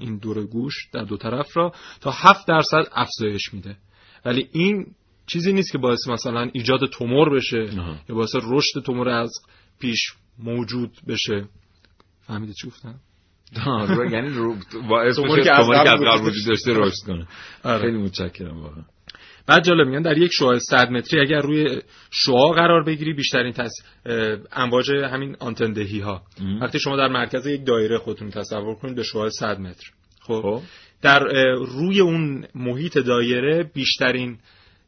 [0.00, 3.76] این دور گوش در دو طرف را تا 7 درصد افزایش میده.
[4.24, 4.86] ولی این
[5.26, 7.68] چیزی نیست که باعث مثلا ایجاد تومور بشه.
[8.08, 9.32] یا باعث رشد تومور از
[9.80, 11.48] پیش موجود بشه.
[12.20, 12.94] فهمیدید چی گفتم؟
[14.10, 14.56] یعنی رو
[14.88, 17.26] باعث توموری بشه که از قبل وجود داشته رشد کنه.
[17.64, 17.82] آره.
[17.82, 18.82] خیلی متشکرم واقعا.
[19.46, 23.72] بعد جالب میگن در یک شعاع 100 متری اگر روی شعاع قرار بگیری بیشترین تس...
[24.52, 26.60] امواج همین آنتن ها ام.
[26.60, 29.90] وقتی شما در مرکز یک دایره خودتون تصور کنید به شعاع 100 متر.
[30.20, 30.62] خب؟ خب.
[31.02, 34.38] در روی اون محیط دایره بیشترین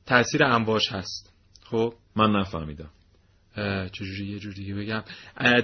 [0.06, 1.32] تاثیر امواج هست.
[1.64, 2.90] خب؟ من نفهمیدم.
[3.92, 5.02] چجوری یه جور دیگه بگم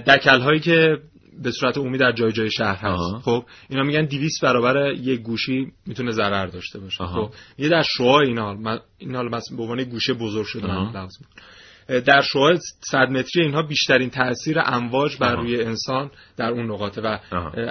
[0.07, 0.97] دکل هایی که
[1.43, 3.19] به صورت عمومی در جای جای شهر هست آها.
[3.19, 7.27] خب اینا میگن 200 برابر یک گوشی می‌تونه ضرر داشته باشه آها.
[7.27, 10.73] خب یه در شعاع این حال من این به عنوان گوشه بزرگ شده
[11.89, 12.55] اه، در شعاع
[12.91, 15.41] 100 متری اینها بیشترین تاثیر امواج بر آها.
[15.41, 17.17] روی انسان در اون نقاطه و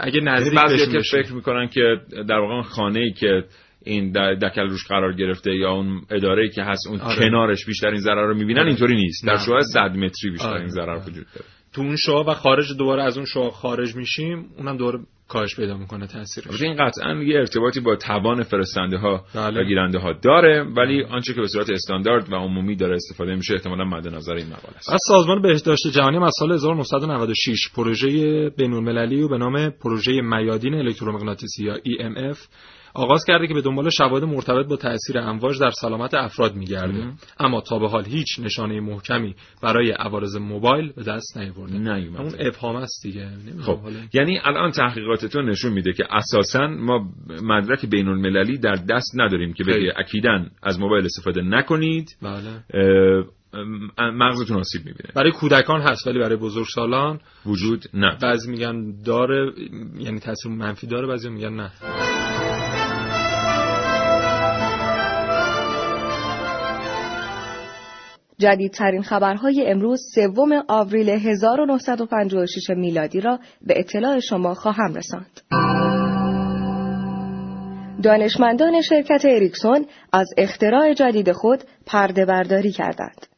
[0.00, 1.00] اگه یعنی نزدیک که.
[1.12, 1.80] فکر می‌کنن که
[2.28, 3.44] در واقع خانه ای که
[3.84, 7.16] این دکل روش قرار گرفته یا اون اداره که هست اون آره.
[7.16, 8.68] کنارش بیشترین ضرر رو می‌بینن آره.
[8.68, 9.36] اینطوری نیست در.
[9.36, 10.68] شعاع 100 متری بیشترین آره.
[10.68, 11.02] ضرر آره.
[11.02, 14.98] وجود داره تو اون شعاع و خارج دوباره از اون شعاع خارج میشیم اونم دوباره
[15.28, 19.60] کاهش پیدا می‌کنه تاثیرش این قطعا یه ارتباطی با توان فرستنده ها بله.
[19.60, 23.54] و گیرنده ها داره ولی آنچه که به صورت استاندارد و عمومی داره استفاده میشه
[23.54, 28.08] احتمالا مد نظر این مقاله است از سازمان بهداشت جهانی از سال 1996 پروژه
[28.50, 32.38] بین المللی و به نام پروژه میادین الکترومغناطیسی یا EMF
[32.94, 37.12] آغاز کرده که به دنبال شواهد مرتبط با تاثیر امواج در سلامت افراد میگرده.
[37.40, 41.74] اما تا به حال هیچ نشانه محکمی برای عوارض موبایل به دست نیاورده.
[42.20, 43.28] اون ابهام است دیگه.
[43.60, 43.78] خب.
[44.12, 47.08] یعنی الان تحقیقاتتون نشون میده که اساسا ما
[47.42, 49.92] مدرک بین المللی در دست نداریم که بگه.
[49.96, 52.16] اکیدن از موبایل استفاده نکنید.
[52.22, 52.62] بله.
[53.98, 55.10] مغزتون آسیب می‌بینه.
[55.14, 59.52] برای کودکان هست ولی برای بزرگسالان وجود نه بعضی میگن داره
[59.98, 61.70] یعنی تاثیر منفی داره بعضی میگن نه.
[68.42, 75.40] جدیدترین خبرهای امروز سوم آوریل 1956 میلادی را به اطلاع شما خواهم رساند.
[78.02, 83.31] دانشمندان شرکت اریکسون از اختراع جدید خود پرده برداری کردند.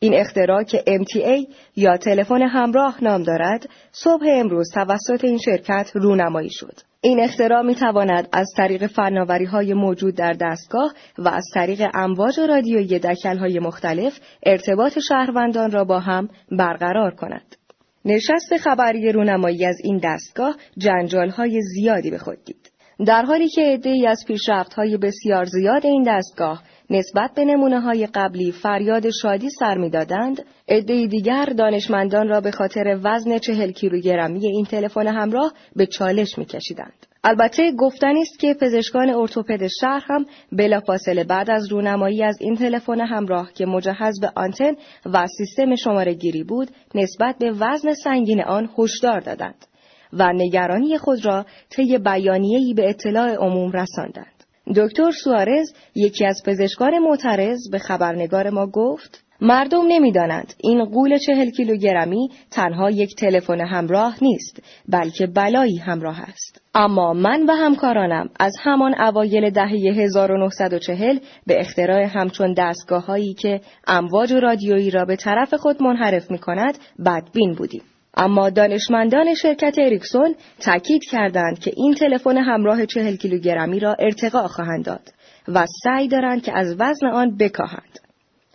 [0.00, 6.50] این اختراع که MTA یا تلفن همراه نام دارد صبح امروز توسط این شرکت رونمایی
[6.50, 6.74] شد.
[7.00, 12.40] این اختراع می تواند از طریق فناوری های موجود در دستگاه و از طریق امواج
[12.40, 17.56] رادیویی دکل های مختلف ارتباط شهروندان را با هم برقرار کند.
[18.04, 22.70] نشست خبری رونمایی از این دستگاه جنجال های زیادی به خود دید.
[23.06, 28.06] در حالی که عدهای از پیشرفت های بسیار زیاد این دستگاه نسبت به نمونه های
[28.06, 30.44] قبلی فریاد شادی سر می‌دادند.
[30.68, 37.06] عده دیگر دانشمندان را به خاطر وزن چهل کیلوگرمی این تلفن همراه به چالش میکشیدند.
[37.24, 43.00] البته گفتنی است که پزشکان ارتوپد شهر هم بلافاصله بعد از رونمایی از این تلفن
[43.00, 44.72] همراه که مجهز به آنتن
[45.06, 49.66] و سیستم شماره گیری بود نسبت به وزن سنگین آن هشدار دادند
[50.12, 54.37] و نگرانی خود را طی بیانیه‌ای به اطلاع عموم رساندند.
[54.76, 61.50] دکتر سوارز یکی از پزشکان معترض به خبرنگار ما گفت مردم نمی‌دانند این قول چهل
[61.50, 66.62] کیلوگرمی تنها یک تلفن همراه نیست بلکه بلایی همراه است.
[66.74, 73.60] اما من و همکارانم از همان اوایل دهه 1940 به اختراع همچون دستگاه هایی که
[73.86, 77.82] امواج رادیویی را به طرف خود منحرف می کند بدبین بودیم.
[78.18, 84.84] اما دانشمندان شرکت اریکسون تاکید کردند که این تلفن همراه چهل کیلوگرمی را ارتقا خواهند
[84.84, 85.12] داد
[85.48, 87.98] و سعی دارند که از وزن آن بکاهند.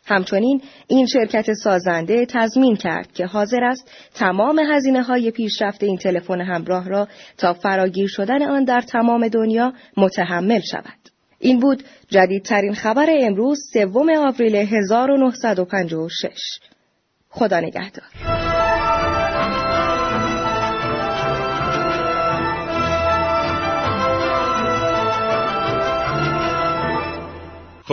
[0.05, 6.41] همچنین این شرکت سازنده تضمین کرد که حاضر است تمام هزینه های پیشرفت این تلفن
[6.41, 10.99] همراه را تا فراگیر شدن آن در تمام دنیا متحمل شود.
[11.39, 16.29] این بود جدیدترین خبر امروز سوم آوریل 1956.
[17.29, 18.42] خدا نگهدار.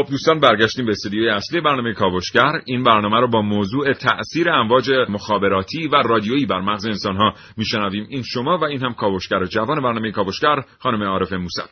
[0.02, 2.52] خب دوستان برگشتیم به استودیوی اصلی برنامه کاوشگر.
[2.64, 8.06] این برنامه رو با موضوع تأثیر امواج مخابراتی و رادیویی بر مغز انسانها میشنویم.
[8.10, 11.62] این شما و این هم کاوشگر جوان برنامه کاوشگر خانم عارف موسی.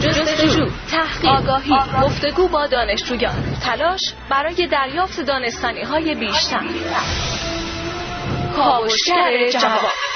[0.00, 4.00] جستجو، تحقیق، آگاهی، گفتگو با دانشجویان، تلاش
[4.30, 6.64] برای دریافت دانستانی های بیشتر.
[8.56, 10.15] کاوشگر جوان.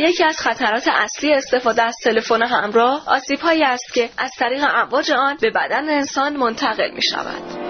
[0.00, 5.10] یکی از خطرات اصلی استفاده از تلفن همراه آسیب هایی است که از طریق امواج
[5.12, 7.69] آن به بدن انسان منتقل می شود.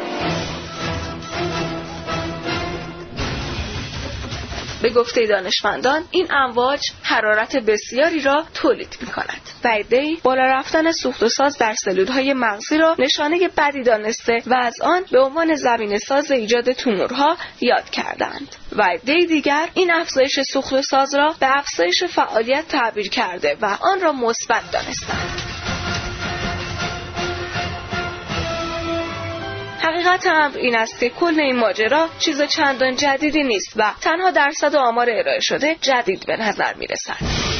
[4.82, 9.40] به گفته دانشمندان این امواج حرارت بسیاری را تولید می کند.
[9.62, 14.80] بعدی بالا رفتن سوخت و ساز در سلولهای مغزی را نشانه بدی دانسته و از
[14.80, 18.56] آن به عنوان زمین ساز ایجاد تومورها یاد کردند.
[18.76, 24.00] و دیگر این افزایش سوخت و ساز را به افزایش فعالیت تعبیر کرده و آن
[24.00, 25.49] را مثبت دانستند.
[29.82, 34.74] حقیقت امر این است که کل این ماجرا چیز چندان جدیدی نیست و تنها درصد
[34.74, 37.59] آمار ارائه شده جدید به نظر می رسد.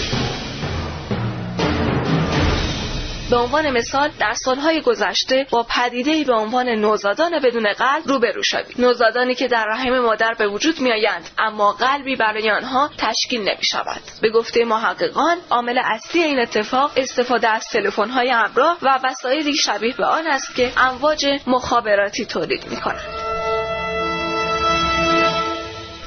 [3.30, 8.76] به عنوان مثال در سالهای گذشته با پدیده به عنوان نوزادان بدون قلب روبرو شدیم
[8.78, 14.02] نوزادانی که در رحم مادر به وجود میآیند اما قلبی برای آنها تشکیل نمی شود
[14.22, 20.06] به گفته محققان عامل اصلی این اتفاق استفاده از تلفن‌های همراه و وسایلی شبیه به
[20.06, 23.29] آن است که امواج مخابراتی تولید می کنند.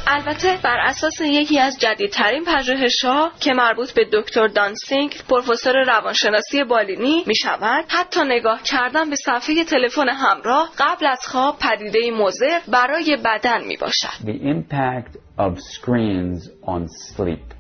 [0.08, 7.24] البته بر اساس یکی از جدیدترین پژوهش‌ها که مربوط به دکتر دانسینگ پروفسور روانشناسی بالینی
[7.28, 13.18] می شود حتی نگاه کردن به صفحه تلفن همراه قبل از خواب پدیده مضر برای
[13.26, 14.08] بدن می باشد.
[14.26, 17.54] The impact of screens on sleep.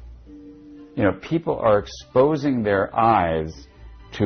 [0.95, 3.51] You know, people are exposing their eyes
[4.17, 4.25] to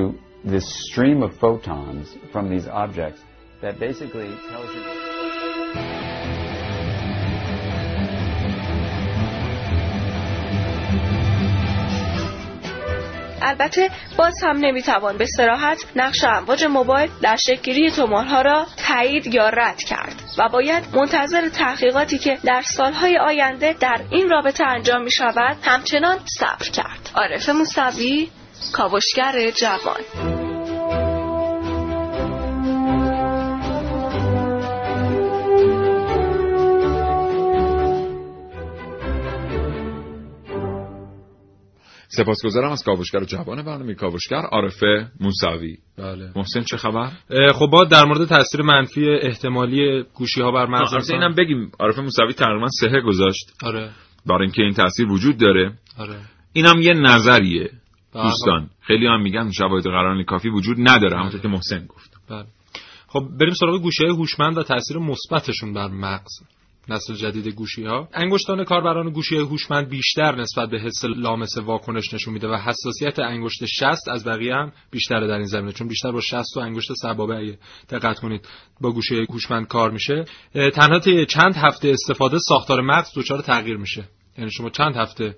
[0.53, 3.21] this stream of photons from these objects
[3.61, 5.06] that basically tells you
[13.41, 19.49] البته باز هم نمی‌توان به سراحت نقش امواج موبایل در شکلگیری تومورها را تایید یا
[19.49, 25.11] رد کرد و باید منتظر تحقیقاتی که در سالهای آینده در این رابطه انجام می
[25.11, 27.09] شود همچنان صبر کرد.
[27.15, 28.29] عارف موسوی
[28.73, 30.46] کاوشگر جوان.
[42.07, 45.77] سپاسگزارم از کاوشگر جوان برنامه کاوشگر عارفه موسوی.
[45.97, 46.31] بله.
[46.35, 47.11] محسن چه خبر؟
[47.53, 51.71] خب با در مورد تاثیر منفی احتمالی گوشی ها بر مغز انسان اینم بگیم.
[51.79, 53.91] عارفه موسوی تقریبا سه گذاشت آره.
[54.25, 55.73] برای اینکه این تاثیر وجود داره.
[55.97, 56.19] آره.
[56.53, 57.71] اینم یه نظریه.
[58.13, 62.17] دوستان خیلی هم میگن شواهد قرار کافی وجود نداره همونطور که محسن گفت.
[62.29, 62.45] بله.
[63.07, 66.31] خب بریم سراغ گوشی های هوشمند و تاثیر مثبتشون بر مغز.
[66.89, 72.13] نسل جدید گوشی ها انگشتان کاربران گوشی های هوشمند بیشتر نسبت به حس لامس واکنش
[72.13, 75.71] نشون میده و حساسیت انگشت شست از بقیه هم بیشتره در این زمینه.
[75.71, 77.57] چون بیشتر با شست و انگشت سبابه
[77.89, 78.47] دقت کنید
[78.81, 80.25] با گوشی هوشمند کار میشه.
[80.73, 84.03] تنها چند هفته استفاده ساختار مغز دچار تغییر میشه.
[84.37, 85.35] یعنی شما چند هفته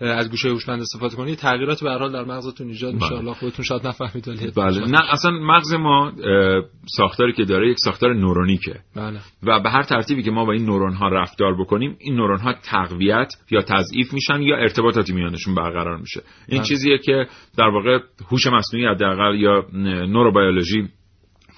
[0.00, 3.06] از گوشه هوشمند استفاده کنید تغییرات به حال در مغزتون ایجاد میشه.
[3.06, 3.16] بله.
[3.16, 4.90] حالا خودتون شاید نفهمید ولی بله.
[4.90, 6.12] نه اصلا مغز ما
[6.86, 8.80] ساختاری که داره یک ساختار نورونیکه.
[8.96, 9.20] بله.
[9.42, 12.52] و به هر ترتیبی که ما با این نورون ها رفتار بکنیم این نورون ها
[12.52, 16.22] تقویت یا تضعیف میشن یا ارتباطاتی میانشون برقرار میشه.
[16.48, 16.68] این بله.
[16.68, 17.26] چیزیه که
[17.58, 17.98] در واقع
[18.30, 19.66] هوش مصنوعی حداقل یا
[20.06, 20.88] نوروبیولوژی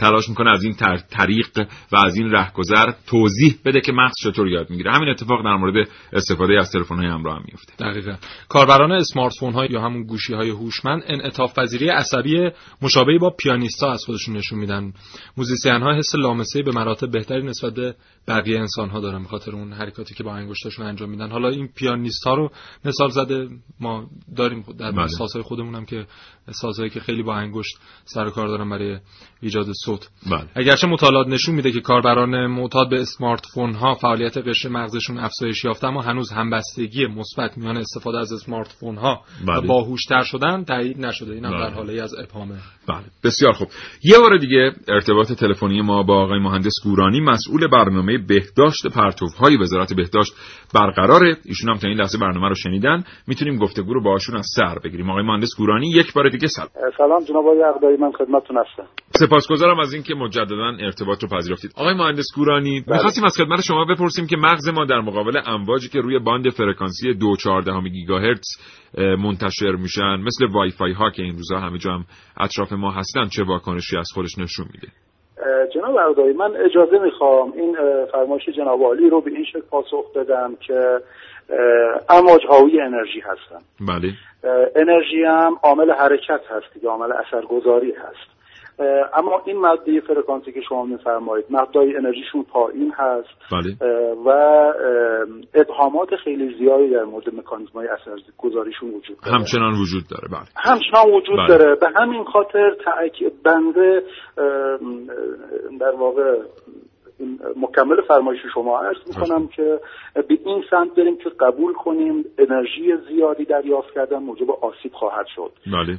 [0.00, 0.96] تلاش می‌کنه از این تر...
[0.96, 4.92] طریق و از این رهگذر توضیح بده که مغز چطور یاد می‌گیره.
[4.92, 8.14] همین اتفاق در مورد استفاده از تلفن های همراه هم میفته دقیقا.
[8.48, 12.50] کاربران smartphone ها یا همون گوشی های هوشمند انعطاف پذیری عصبی
[12.82, 14.92] مشابهی با پیانیستا از خودشون نشون میدن.
[15.36, 17.94] موزیسین ها حس لامسه به مراتب بهتری نسبت به
[18.28, 21.30] بقیه انسان ها دارن بخاطر اون حرکاتی که با انگشتاشون انجام میدن.
[21.30, 22.50] حالا این پیانیست ها رو
[22.84, 23.48] مثال زده
[23.80, 25.06] ما داریم در بله.
[25.06, 26.06] سازهای خودمون هم که
[26.50, 28.98] سازهایی که خیلی با انگشت سر کار دارن برای
[29.40, 30.44] ایجاد صوت بله.
[30.54, 35.64] اگرچه مطالعات نشون میده که کاربران معتاد به اسمارت فون ها فعالیت قشر مغزشون افزایش
[35.64, 39.66] یافته اما هنوز همبستگی مثبت میان استفاده از اسمارت فون ها و بله.
[39.66, 41.34] باهوشتر شدن تایید نشده.
[41.34, 41.60] این هم بله.
[41.60, 42.54] در حاله از ابهامه
[42.88, 43.04] بله.
[43.24, 43.68] بسیار خوب.
[44.04, 49.92] یه بار دیگه ارتباط تلفنی ما با آقای مهندس گورانی مسئول برنامه بهداشت پرتوهای وزارت
[49.92, 50.32] بهداشت
[50.74, 51.36] برقراره.
[51.44, 53.04] ایشون هم تا این لحظه برنامه رو شنیدن.
[53.26, 55.10] می‌تونیم گفتگو رو باهاشون از سر بگیریم.
[55.10, 56.68] آقای مهندس گورانی یک بار دیگه سلام.
[56.98, 58.88] سلام جناب آقای من خدمتتون هستم.
[59.14, 61.72] سپاسگزارم از اینکه مجددا ارتباط رو پذیرفتید.
[61.76, 66.00] آقای مهندس گورانی می‌خواستیم از خدمت شما بپرسیم که مغز ما در مقابل امواجی که
[66.00, 68.48] روی باند فرکانسی 2.14 گیگاهرتز
[68.98, 72.04] اه، منتشر میشن مثل وای فای ها که این روزها همه جا هم
[72.40, 74.88] اطراف ما هستن چه واکنشی از خودش نشون میده؟
[75.74, 77.76] جناب عقدایی من اجازه می‌خوام این
[78.12, 81.00] فرمایش جناب عالی رو به این شکل پاسخ بدم که
[82.08, 83.58] امواج حاوی انرژی هستن.
[83.80, 84.12] بله.
[84.76, 88.39] انرژی هم عامل حرکت هست دیگه عامل اثرگذاری هست.
[89.14, 93.28] اما این ماده فرکانسی که شما میفرمایید مقدار انرژیشون پایین هست.
[93.52, 93.76] بله.
[94.26, 94.28] و
[95.54, 99.38] ابهامات خیلی زیادی در مورد مکانیزم های اثرگذاریشون وجود داره.
[99.38, 100.46] همچنان وجود داره بله.
[100.56, 101.48] همچنان وجود بله.
[101.48, 101.74] داره.
[101.74, 103.24] به همین خاطر تأک...
[103.44, 104.02] بنده
[105.80, 106.38] در واقع
[107.56, 109.80] مکمل فرمایش شما عرض می‌کنم که
[110.14, 115.50] به این سمت بریم که قبول کنیم انرژی زیادی دریافت کردن موجب آسیب خواهد شد.
[115.66, 115.98] بله.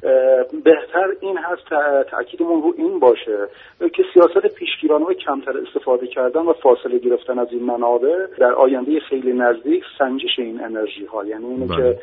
[0.63, 3.47] بهتر این هست تا- تاکیدمون رو این باشه
[3.79, 8.99] که سیاست پیشگیرانه و کمتر استفاده کردن و فاصله گرفتن از این منابع در آینده
[8.99, 11.93] خیلی نزدیک سنجش این انرژی ها یعنی اینه بله.
[11.93, 11.99] که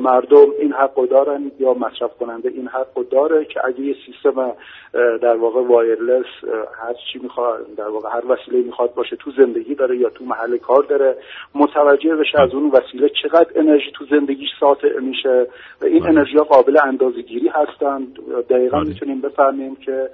[0.00, 3.96] مردم این حق رو دارن یا مصرف کننده این حق رو داره که اگه یه
[4.06, 4.52] سیستم
[5.22, 6.26] در واقع وایرلس
[6.82, 10.56] هر چی می‌خواد در واقع هر وسیله می‌خواد باشه تو زندگی داره یا تو محل
[10.56, 11.16] کار داره
[11.54, 15.46] متوجه بشه از اون وسیله چقدر انرژی تو زندگیش ساطع میشه
[15.82, 16.08] و این بله.
[16.08, 18.18] انرژی ها قابل اندازه گیری هستند
[18.50, 18.88] دقیقا بله.
[18.88, 20.10] می‌تونیم بفهمیم که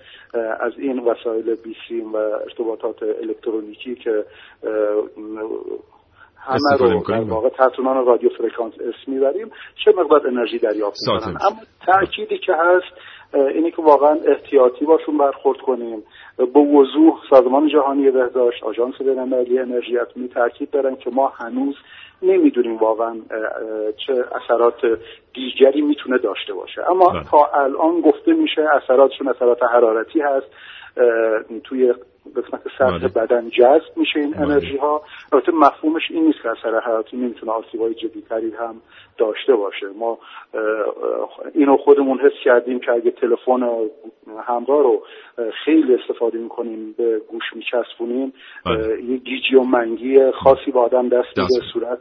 [0.60, 4.24] از این وسایل بیسیم و ارتباطات الکترونیکی که
[6.38, 7.02] همه رو.
[7.08, 7.50] در واقع
[8.06, 9.50] رادیو فرکانس اسم می‌بریم
[9.84, 11.36] چه مقدار انرژی دریافت می‌کنن.
[11.46, 11.56] اما
[11.86, 16.02] تأکیدی که هست اینه که واقعا احتیاطی باشون برخورد کنیم.
[16.36, 21.74] به وضوح سازمان جهانی بهداشت آژانس بین‌المللی انرژی اتمی تاکید دارن که ما هنوز
[22.22, 23.14] نمی‌دونیم واقعا
[24.06, 25.00] چه اثرات
[25.34, 26.90] دیگری می‌تونه داشته باشه.
[26.90, 27.24] اما بله.
[27.30, 30.46] تا الان گفته میشه اثراتشون اثرات حرارتی هست.
[31.64, 31.94] توی
[32.36, 32.98] قسمت بله.
[32.98, 34.40] سطح بدن جذب میشه این بله.
[34.40, 38.74] انرژی ها البته مفهومش این نیست که اثر حرارتی نمی‌تونه آسیبای جدیتری هم
[39.18, 40.18] داشته باشه ما
[41.54, 43.88] اینو خودمون حس کردیم که اگه تلفن
[44.46, 45.02] همراه رو
[45.64, 48.32] خیلی استفاده می‌کنیم به گوش میچسبونیم
[48.66, 49.02] بله.
[49.02, 51.98] یه گیجی و منگی خاصی به آدم دست میده صورت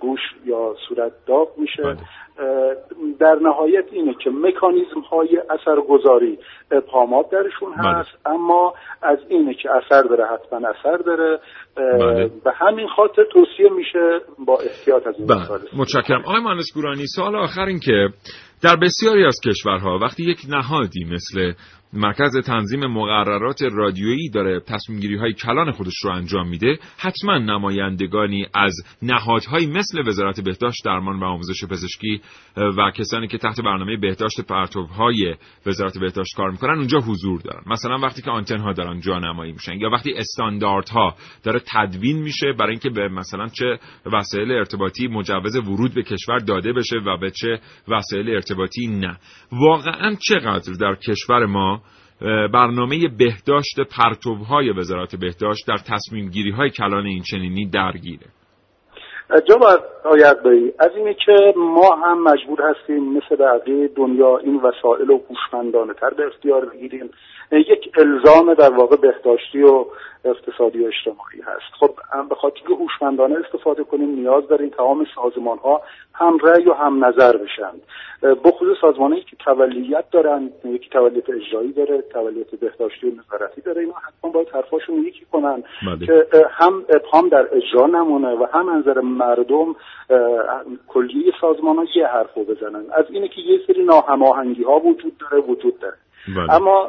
[0.00, 1.96] گوش یا صورت داغ میشه بله.
[3.20, 6.38] در نهایت اینه که مکانیزم های اثرگذاری
[6.70, 7.88] ابهامات درشون بله.
[7.88, 11.40] هست اما از اینه که اثر داره حتما اثر داره
[11.76, 12.30] بله.
[12.44, 17.36] به همین خاطر توصیه میشه با احتیاط از این مسائل متشکرم آقای مهندس گورانی سوال
[17.36, 18.08] آخر این که
[18.62, 21.52] در بسیاری از کشورها وقتی یک نهادی مثل
[21.96, 26.78] مرکز تنظیم مقررات رادیویی داره تصمیم گیری های کلان خودش رو انجام میده.
[26.98, 32.20] حتما نمایندگانی از نهادهایی مثل وزارت بهداشت درمان و آموزش پزشکی
[32.56, 35.34] و کسانی که تحت برنامه بهداشت پرتوهای
[35.66, 37.62] وزارت بهداشت کار می‌کنن اونجا حضور دارن.
[37.66, 42.70] مثلا وقتی که آنتن ها دارن جانمایی میشن یا وقتی استانداردها داره تدوین میشه برای
[42.70, 43.78] اینکه به مثلا چه
[44.12, 49.18] وسایل ارتباطی مجوز ورود به کشور داده بشه و به چه وسایل ارتباطی نه.
[49.52, 51.82] واقعا چقدر در کشور ما
[52.52, 58.26] برنامه بهداشت پرتوهای وزارت بهداشت در تصمیم گیری های کلان این چنینی درگیره.
[59.48, 65.10] جواب آید بایی از اینه که ما هم مجبور هستیم مثل بقیه دنیا این وسایل
[65.10, 67.10] و هوشمندانه تر به اختیار بگیریم.
[67.52, 69.84] یک الزام در واقع بهداشتی و
[70.24, 71.72] اقتصادی و اجتماعی هست.
[71.80, 71.90] خب
[72.28, 75.82] به خاطر که هوشمندانه استفاده کنیم نیاز داریم تمام سازمان ها
[76.14, 77.72] هم رأی و هم نظر بشن.
[78.44, 83.80] بخصوص سازمان هایی که تولیت دارن یکی تولیت اجرایی داره تولیت بهداشتی و نظارتی داره
[83.80, 86.06] اینا حتما باید حرفاشون یکی کنن بله.
[86.06, 89.76] که هم ابهام در اجرا نمونه و هم نظر مردم
[90.88, 92.84] کلیه سازمان ها یه حرف رو بزنن.
[92.92, 95.96] از اینه که یه سری ناهماهنگی ها وجود داره وجود داره.
[96.28, 96.54] بله.
[96.54, 96.86] اما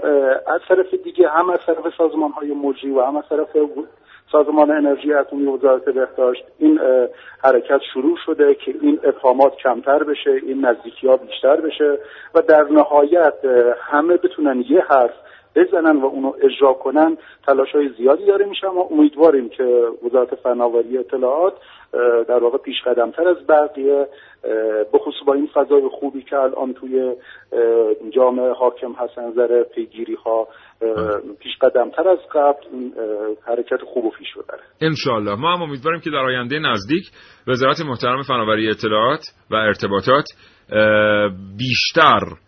[0.48, 3.48] از طرف دیگه هم از طرف سازمان های مجری و هم از طرف
[4.32, 6.80] سازمان انرژی اتمی وزارت بهداشت این
[7.44, 12.00] حرکت شروع شده که این ابهامات کمتر بشه این نزدیکی ها بیشتر بشه
[12.36, 13.34] و در نهایت
[13.82, 15.14] همه بتونن یه حرف
[15.56, 17.18] بزنن و اونو اجرا کنن
[17.48, 21.54] تلاش های زیادی داره میشه اما امیدواریم که وزارت فناوری اطلاعات
[22.28, 24.08] در واقع پیش قدمتر از بقیه
[24.94, 27.16] بخصوص با این فضای خوبی که الان توی
[28.10, 30.48] جامعه حاکم هست نظر پیگیری ها
[31.40, 32.64] پیش قدمتر از قبل
[33.48, 37.04] حرکت خوب و پیش ببره انشالله ما هم امیدواریم که در آینده نزدیک
[37.48, 39.22] وزارت محترم فناوری اطلاعات
[39.52, 40.26] و ارتباطات
[41.58, 42.47] بیشتر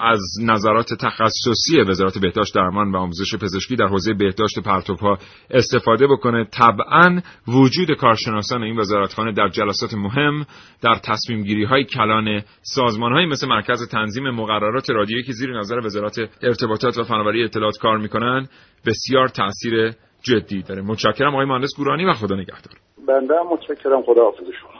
[0.00, 5.18] از نظرات تخصصی وزارت بهداشت درمان و آموزش پزشکی در حوزه بهداشت پرتوها
[5.50, 6.44] استفاده بکنه.
[6.44, 10.46] طبعا وجود کارشناسان این وزارتخانه در جلسات مهم
[10.82, 15.78] در تصمیم گیری های کلان سازمان های مثل مرکز تنظیم مقررات رادیویی که زیر نظر
[15.84, 18.48] وزارت ارتباطات و فناوری اطلاعات کار می‌کنن
[18.86, 19.92] بسیار تاثیر
[20.22, 20.82] جدی داره.
[20.82, 22.74] متشکرم آقای مهندس گورانی و خدا نگهدار.
[23.08, 24.02] بنده متشکرم.
[24.02, 24.79] خدا حافظ شما.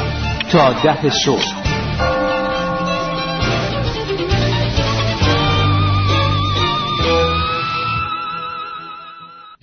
[0.51, 1.61] تا ده صبح.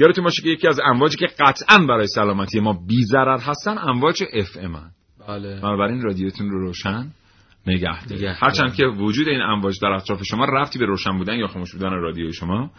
[0.01, 4.23] یادتون باشه که یکی از امواجی که قطعا برای سلامتی ما بی ضرر هستن امواج
[4.33, 4.91] اف ام
[5.29, 5.61] بله.
[5.61, 7.11] بنابراین رادیوتون رو روشن
[7.69, 11.47] نگه دارید هرچند که وجود این امواج در اطراف شما رفتی به روشن بودن یا
[11.47, 12.71] خاموش بودن رادیوی شما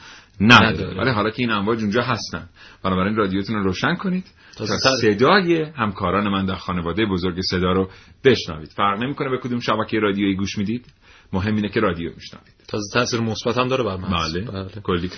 [0.42, 1.02] نداره.
[1.02, 2.50] ولی حالا که این امواج اونجا هستن.
[2.84, 4.26] بنابراین رادیوتون رو روشن کنید
[4.58, 4.66] تا
[5.02, 7.90] صدای همکاران من در خانواده بزرگ صدا رو
[8.26, 8.70] بشنوید.
[8.70, 10.86] فرق نمی‌کنه به کدوم شبکه رادیویی گوش می‌دید.
[11.34, 14.34] مهم اینه که رادیو میشنوید تازه تاثیر مثبت هم داره بر مغز.
[14.34, 14.82] بله, بله.
[14.84, 15.10] کلی.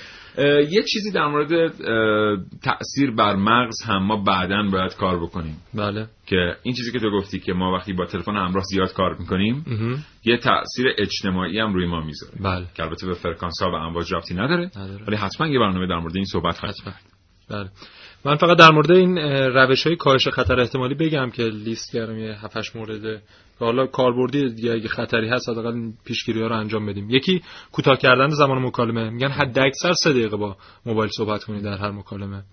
[0.69, 1.73] یه چیزی در مورد
[2.63, 5.57] تاثیر بر مغز هم ما بعدا باید کار بکنیم.
[5.73, 6.07] بله.
[6.25, 9.65] که این چیزی که تو گفتی که ما وقتی با تلفن همراه زیاد کار می‌کنیم
[10.25, 12.33] یه تاثیر اجتماعی هم روی ما می‌ذاره.
[12.39, 12.65] بله.
[12.75, 14.71] که البته به فرکانس ها و امواج ربطی نداره
[15.07, 16.75] ولی حتما یه برنامه در مورد این صحبت خواهد
[17.49, 17.69] بله.
[18.25, 19.17] من فقط در مورد این
[19.55, 23.21] روش های کاهش خطر احتمالی بگم که لیست کردم یه 7 مورد.
[23.59, 27.09] که حالا کاربردی دیگه اگه خطری هست حداقل این پیشگیری ها رو انجام بدیم.
[27.09, 27.41] یکی
[27.71, 29.09] کوتاه کردن زمان مکالمه.
[29.09, 32.43] میگن حد اکثر 3 دقیقه با موبایل صحبت کنید در هر مکالمه.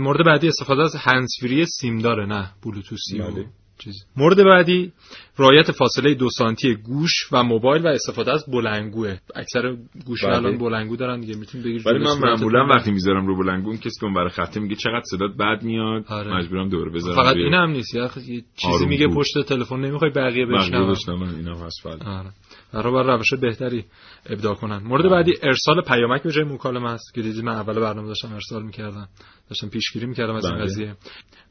[0.00, 3.46] مورد بعدی استفاده از هندزفری سیم داره نه بلوتوسی بله.
[3.78, 3.94] چیز.
[4.16, 4.92] مورد بعدی
[5.38, 9.16] رعایت فاصله دو سانتی گوش و موبایل و استفاده از بلنگوه.
[9.34, 9.76] اکثر
[10.06, 10.36] گوش بله.
[10.36, 14.00] الان بلنگو دارن دیگه می‌تونید بگید ولی من معمولا وقتی می‌ذارم رو بلنگو اون کسی
[14.00, 16.36] که اون برای خطه میگه چقدر صدات بد میاد آره.
[16.36, 17.94] مجبورم دور بذارم فقط این هم نیست.
[17.94, 18.08] یه
[18.56, 21.86] چیزی میگه پشت تلفن نمی‌خوای بقیه بشنون بشنون اینا هست
[22.72, 22.90] آره.
[22.90, 23.84] برای روش بهتری
[24.26, 25.16] ابداع کنن مورد آره.
[25.16, 29.08] بعدی ارسال پیامک به جای مکالمه است که دیدید من اول برنامه داشتم ارسال می‌کردم
[29.48, 30.64] داشتم پیشگیری می‌کردم از این بله.
[30.64, 30.94] قضیه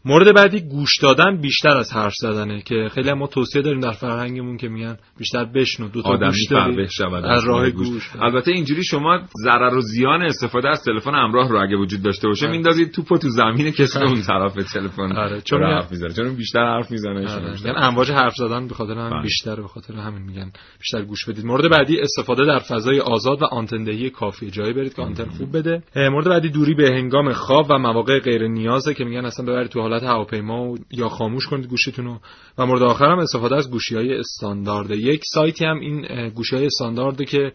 [0.05, 4.57] مورد بعدی گوش دادن بیشتر از حرف زدنه که خیلی ما توصیه داریم در فرهنگمون
[4.57, 6.87] که میگن بیشتر بشنو دو تا گوش داری
[7.23, 8.11] از راه گوش, گوش.
[8.21, 12.47] البته اینجوری شما ضرر و زیان استفاده از تلفن همراه رو اگه وجود داشته باشه
[12.47, 15.41] میندازید توپو تو زمین کسی اون طرف تلفن آره.
[15.41, 17.61] چون حرف می‌زنه چون بیشتر حرف می‌زنه آره.
[17.65, 19.21] یعنی امواج حرف زدن به خاطر هم بله.
[19.21, 21.45] بیشتر به خاطر همین میگن بیشتر گوش بدید.
[21.45, 24.51] مورد بعدی استفاده در فضای آزاد و آنتندهی کافی.
[24.51, 25.83] جایی برید که آنتن خوب بده.
[25.95, 29.81] مورد بعدی دوری به هنگام خواب و مواقع غیر نیازه که میگن اصلا ببرید تو
[29.81, 32.19] حالت هواپیما یا خاموش کنید گوشیتون
[32.57, 34.91] و مورد آخر هم استفاده از گوشی های استاندارد.
[34.91, 37.51] یک سایتی هم این گوشی های استاندارده که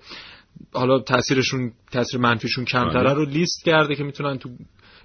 [0.72, 3.14] حالا تاثیرشون تاثیر منفیشون کمتره بله.
[3.14, 4.48] رو لیست کرده که می‌تونن تو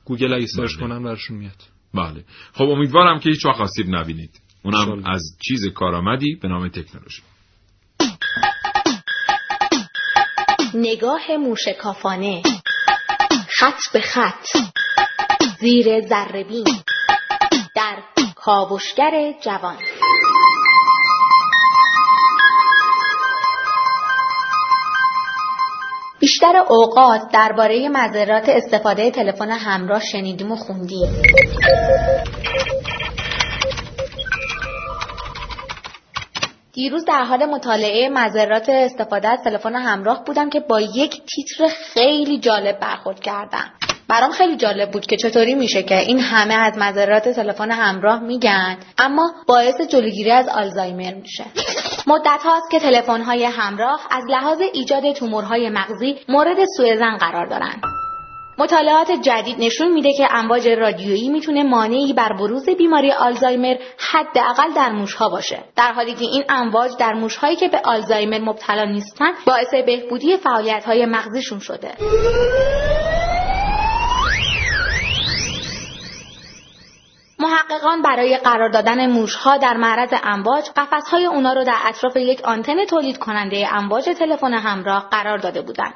[0.05, 0.87] گوگل اگه search بله.
[0.87, 1.63] کنن براشون میاد.
[1.93, 2.23] بله.
[2.53, 4.31] خب امیدوارم که هیچ وقت آسیب نبینید.
[4.63, 7.21] اونم از چیز کارآمدی به نام تکنولوژی.
[10.79, 12.41] نگاه موشکافانه.
[13.49, 14.45] خط به خط.
[15.59, 16.65] زیر ذربین
[17.75, 17.97] در
[18.35, 19.77] کاوشگر جوان.
[26.19, 31.21] بیشتر اوقات درباره مذرات استفاده تلفن همراه شنیدیم و خوندیم.
[36.77, 42.39] دیروز در حال مطالعه مذرات استفاده از تلفن همراه بودم که با یک تیتر خیلی
[42.39, 43.71] جالب برخورد کردم.
[44.07, 48.77] برام خیلی جالب بود که چطوری میشه که این همه از مذرات تلفن همراه میگن
[48.97, 51.45] اما باعث جلوگیری از آلزایمر میشه.
[52.07, 57.45] مدت هاست که تلفن های همراه از لحاظ ایجاد تومورهای مغزی مورد سوء زن قرار
[57.45, 57.96] دارند.
[58.59, 63.75] مطالعات جدید نشون میده که امواج رادیویی می‌تونه مانعی بر بروز بیماری آلزایمر
[64.11, 68.85] حداقل در موشها باشه در حالی که این امواج در موشهایی که به آلزایمر مبتلا
[68.85, 71.91] نیستن باعث بهبودی فعالیت های مغزیشون شده
[77.39, 82.85] محققان برای قرار دادن موشها در معرض امواج قفسهای اونا رو در اطراف یک آنتن
[82.85, 85.93] تولید کننده امواج تلفن همراه قرار داده بودند.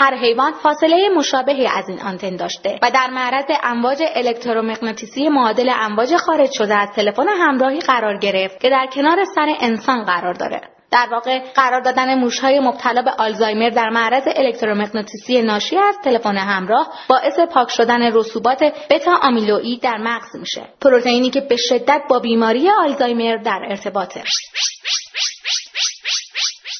[0.00, 6.16] هر حیوان فاصله مشابهی از این آنتن داشته و در معرض امواج الکترومغناطیسی معادل امواج
[6.16, 10.60] خارج شده از تلفن همراهی قرار گرفت که در کنار سر انسان قرار داره.
[10.90, 16.88] در واقع قرار دادن موشهای مبتلا به آلزایمر در معرض الکترومغناطیسی ناشی از تلفن همراه
[17.08, 22.70] باعث پاک شدن رسوبات بتا آمیلوئید در مغز میشه پروتئینی که به شدت با بیماری
[22.70, 24.22] آلزایمر در ارتباطه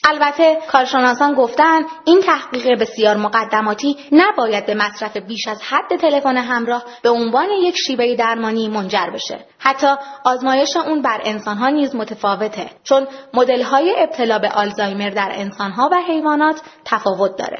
[0.04, 6.84] البته کارشناسان گفتن این تحقیق بسیار مقدماتی نباید به مصرف بیش از حد تلفن همراه
[7.02, 9.44] به عنوان یک شیوه درمانی منجر بشه.
[9.58, 9.94] حتی
[10.24, 16.60] آزمایش اون بر انسانها نیز متفاوته چون مدل‌های ابتلا به آلزایمر در انسانها و حیوانات
[16.84, 17.58] تفاوت داره.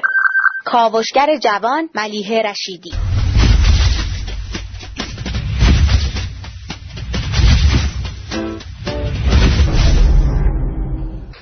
[0.65, 2.91] کاوشگر جوان ملیه رشیدی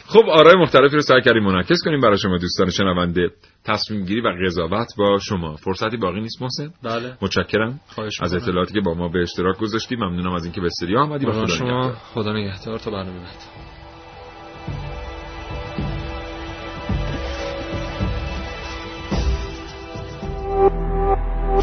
[0.10, 3.30] خب آرای مختلفی رو سعی کردیم منعکس کنیم برای شما دوستان شنونده
[3.66, 5.56] تصمیم گیری و قضاوت با شما.
[5.56, 7.18] فرصتی باقی نیست محسن؟ بله.
[7.22, 7.80] متشکرم.
[8.22, 11.26] از اطلاعاتی که با ما به اشتراک گذاشتی ممنونم از اینکه به استودیو آمدی.
[11.26, 11.92] و خدا شما.
[11.92, 12.80] خدا نگهدار.
[12.80, 13.36] تا برنامه بعد.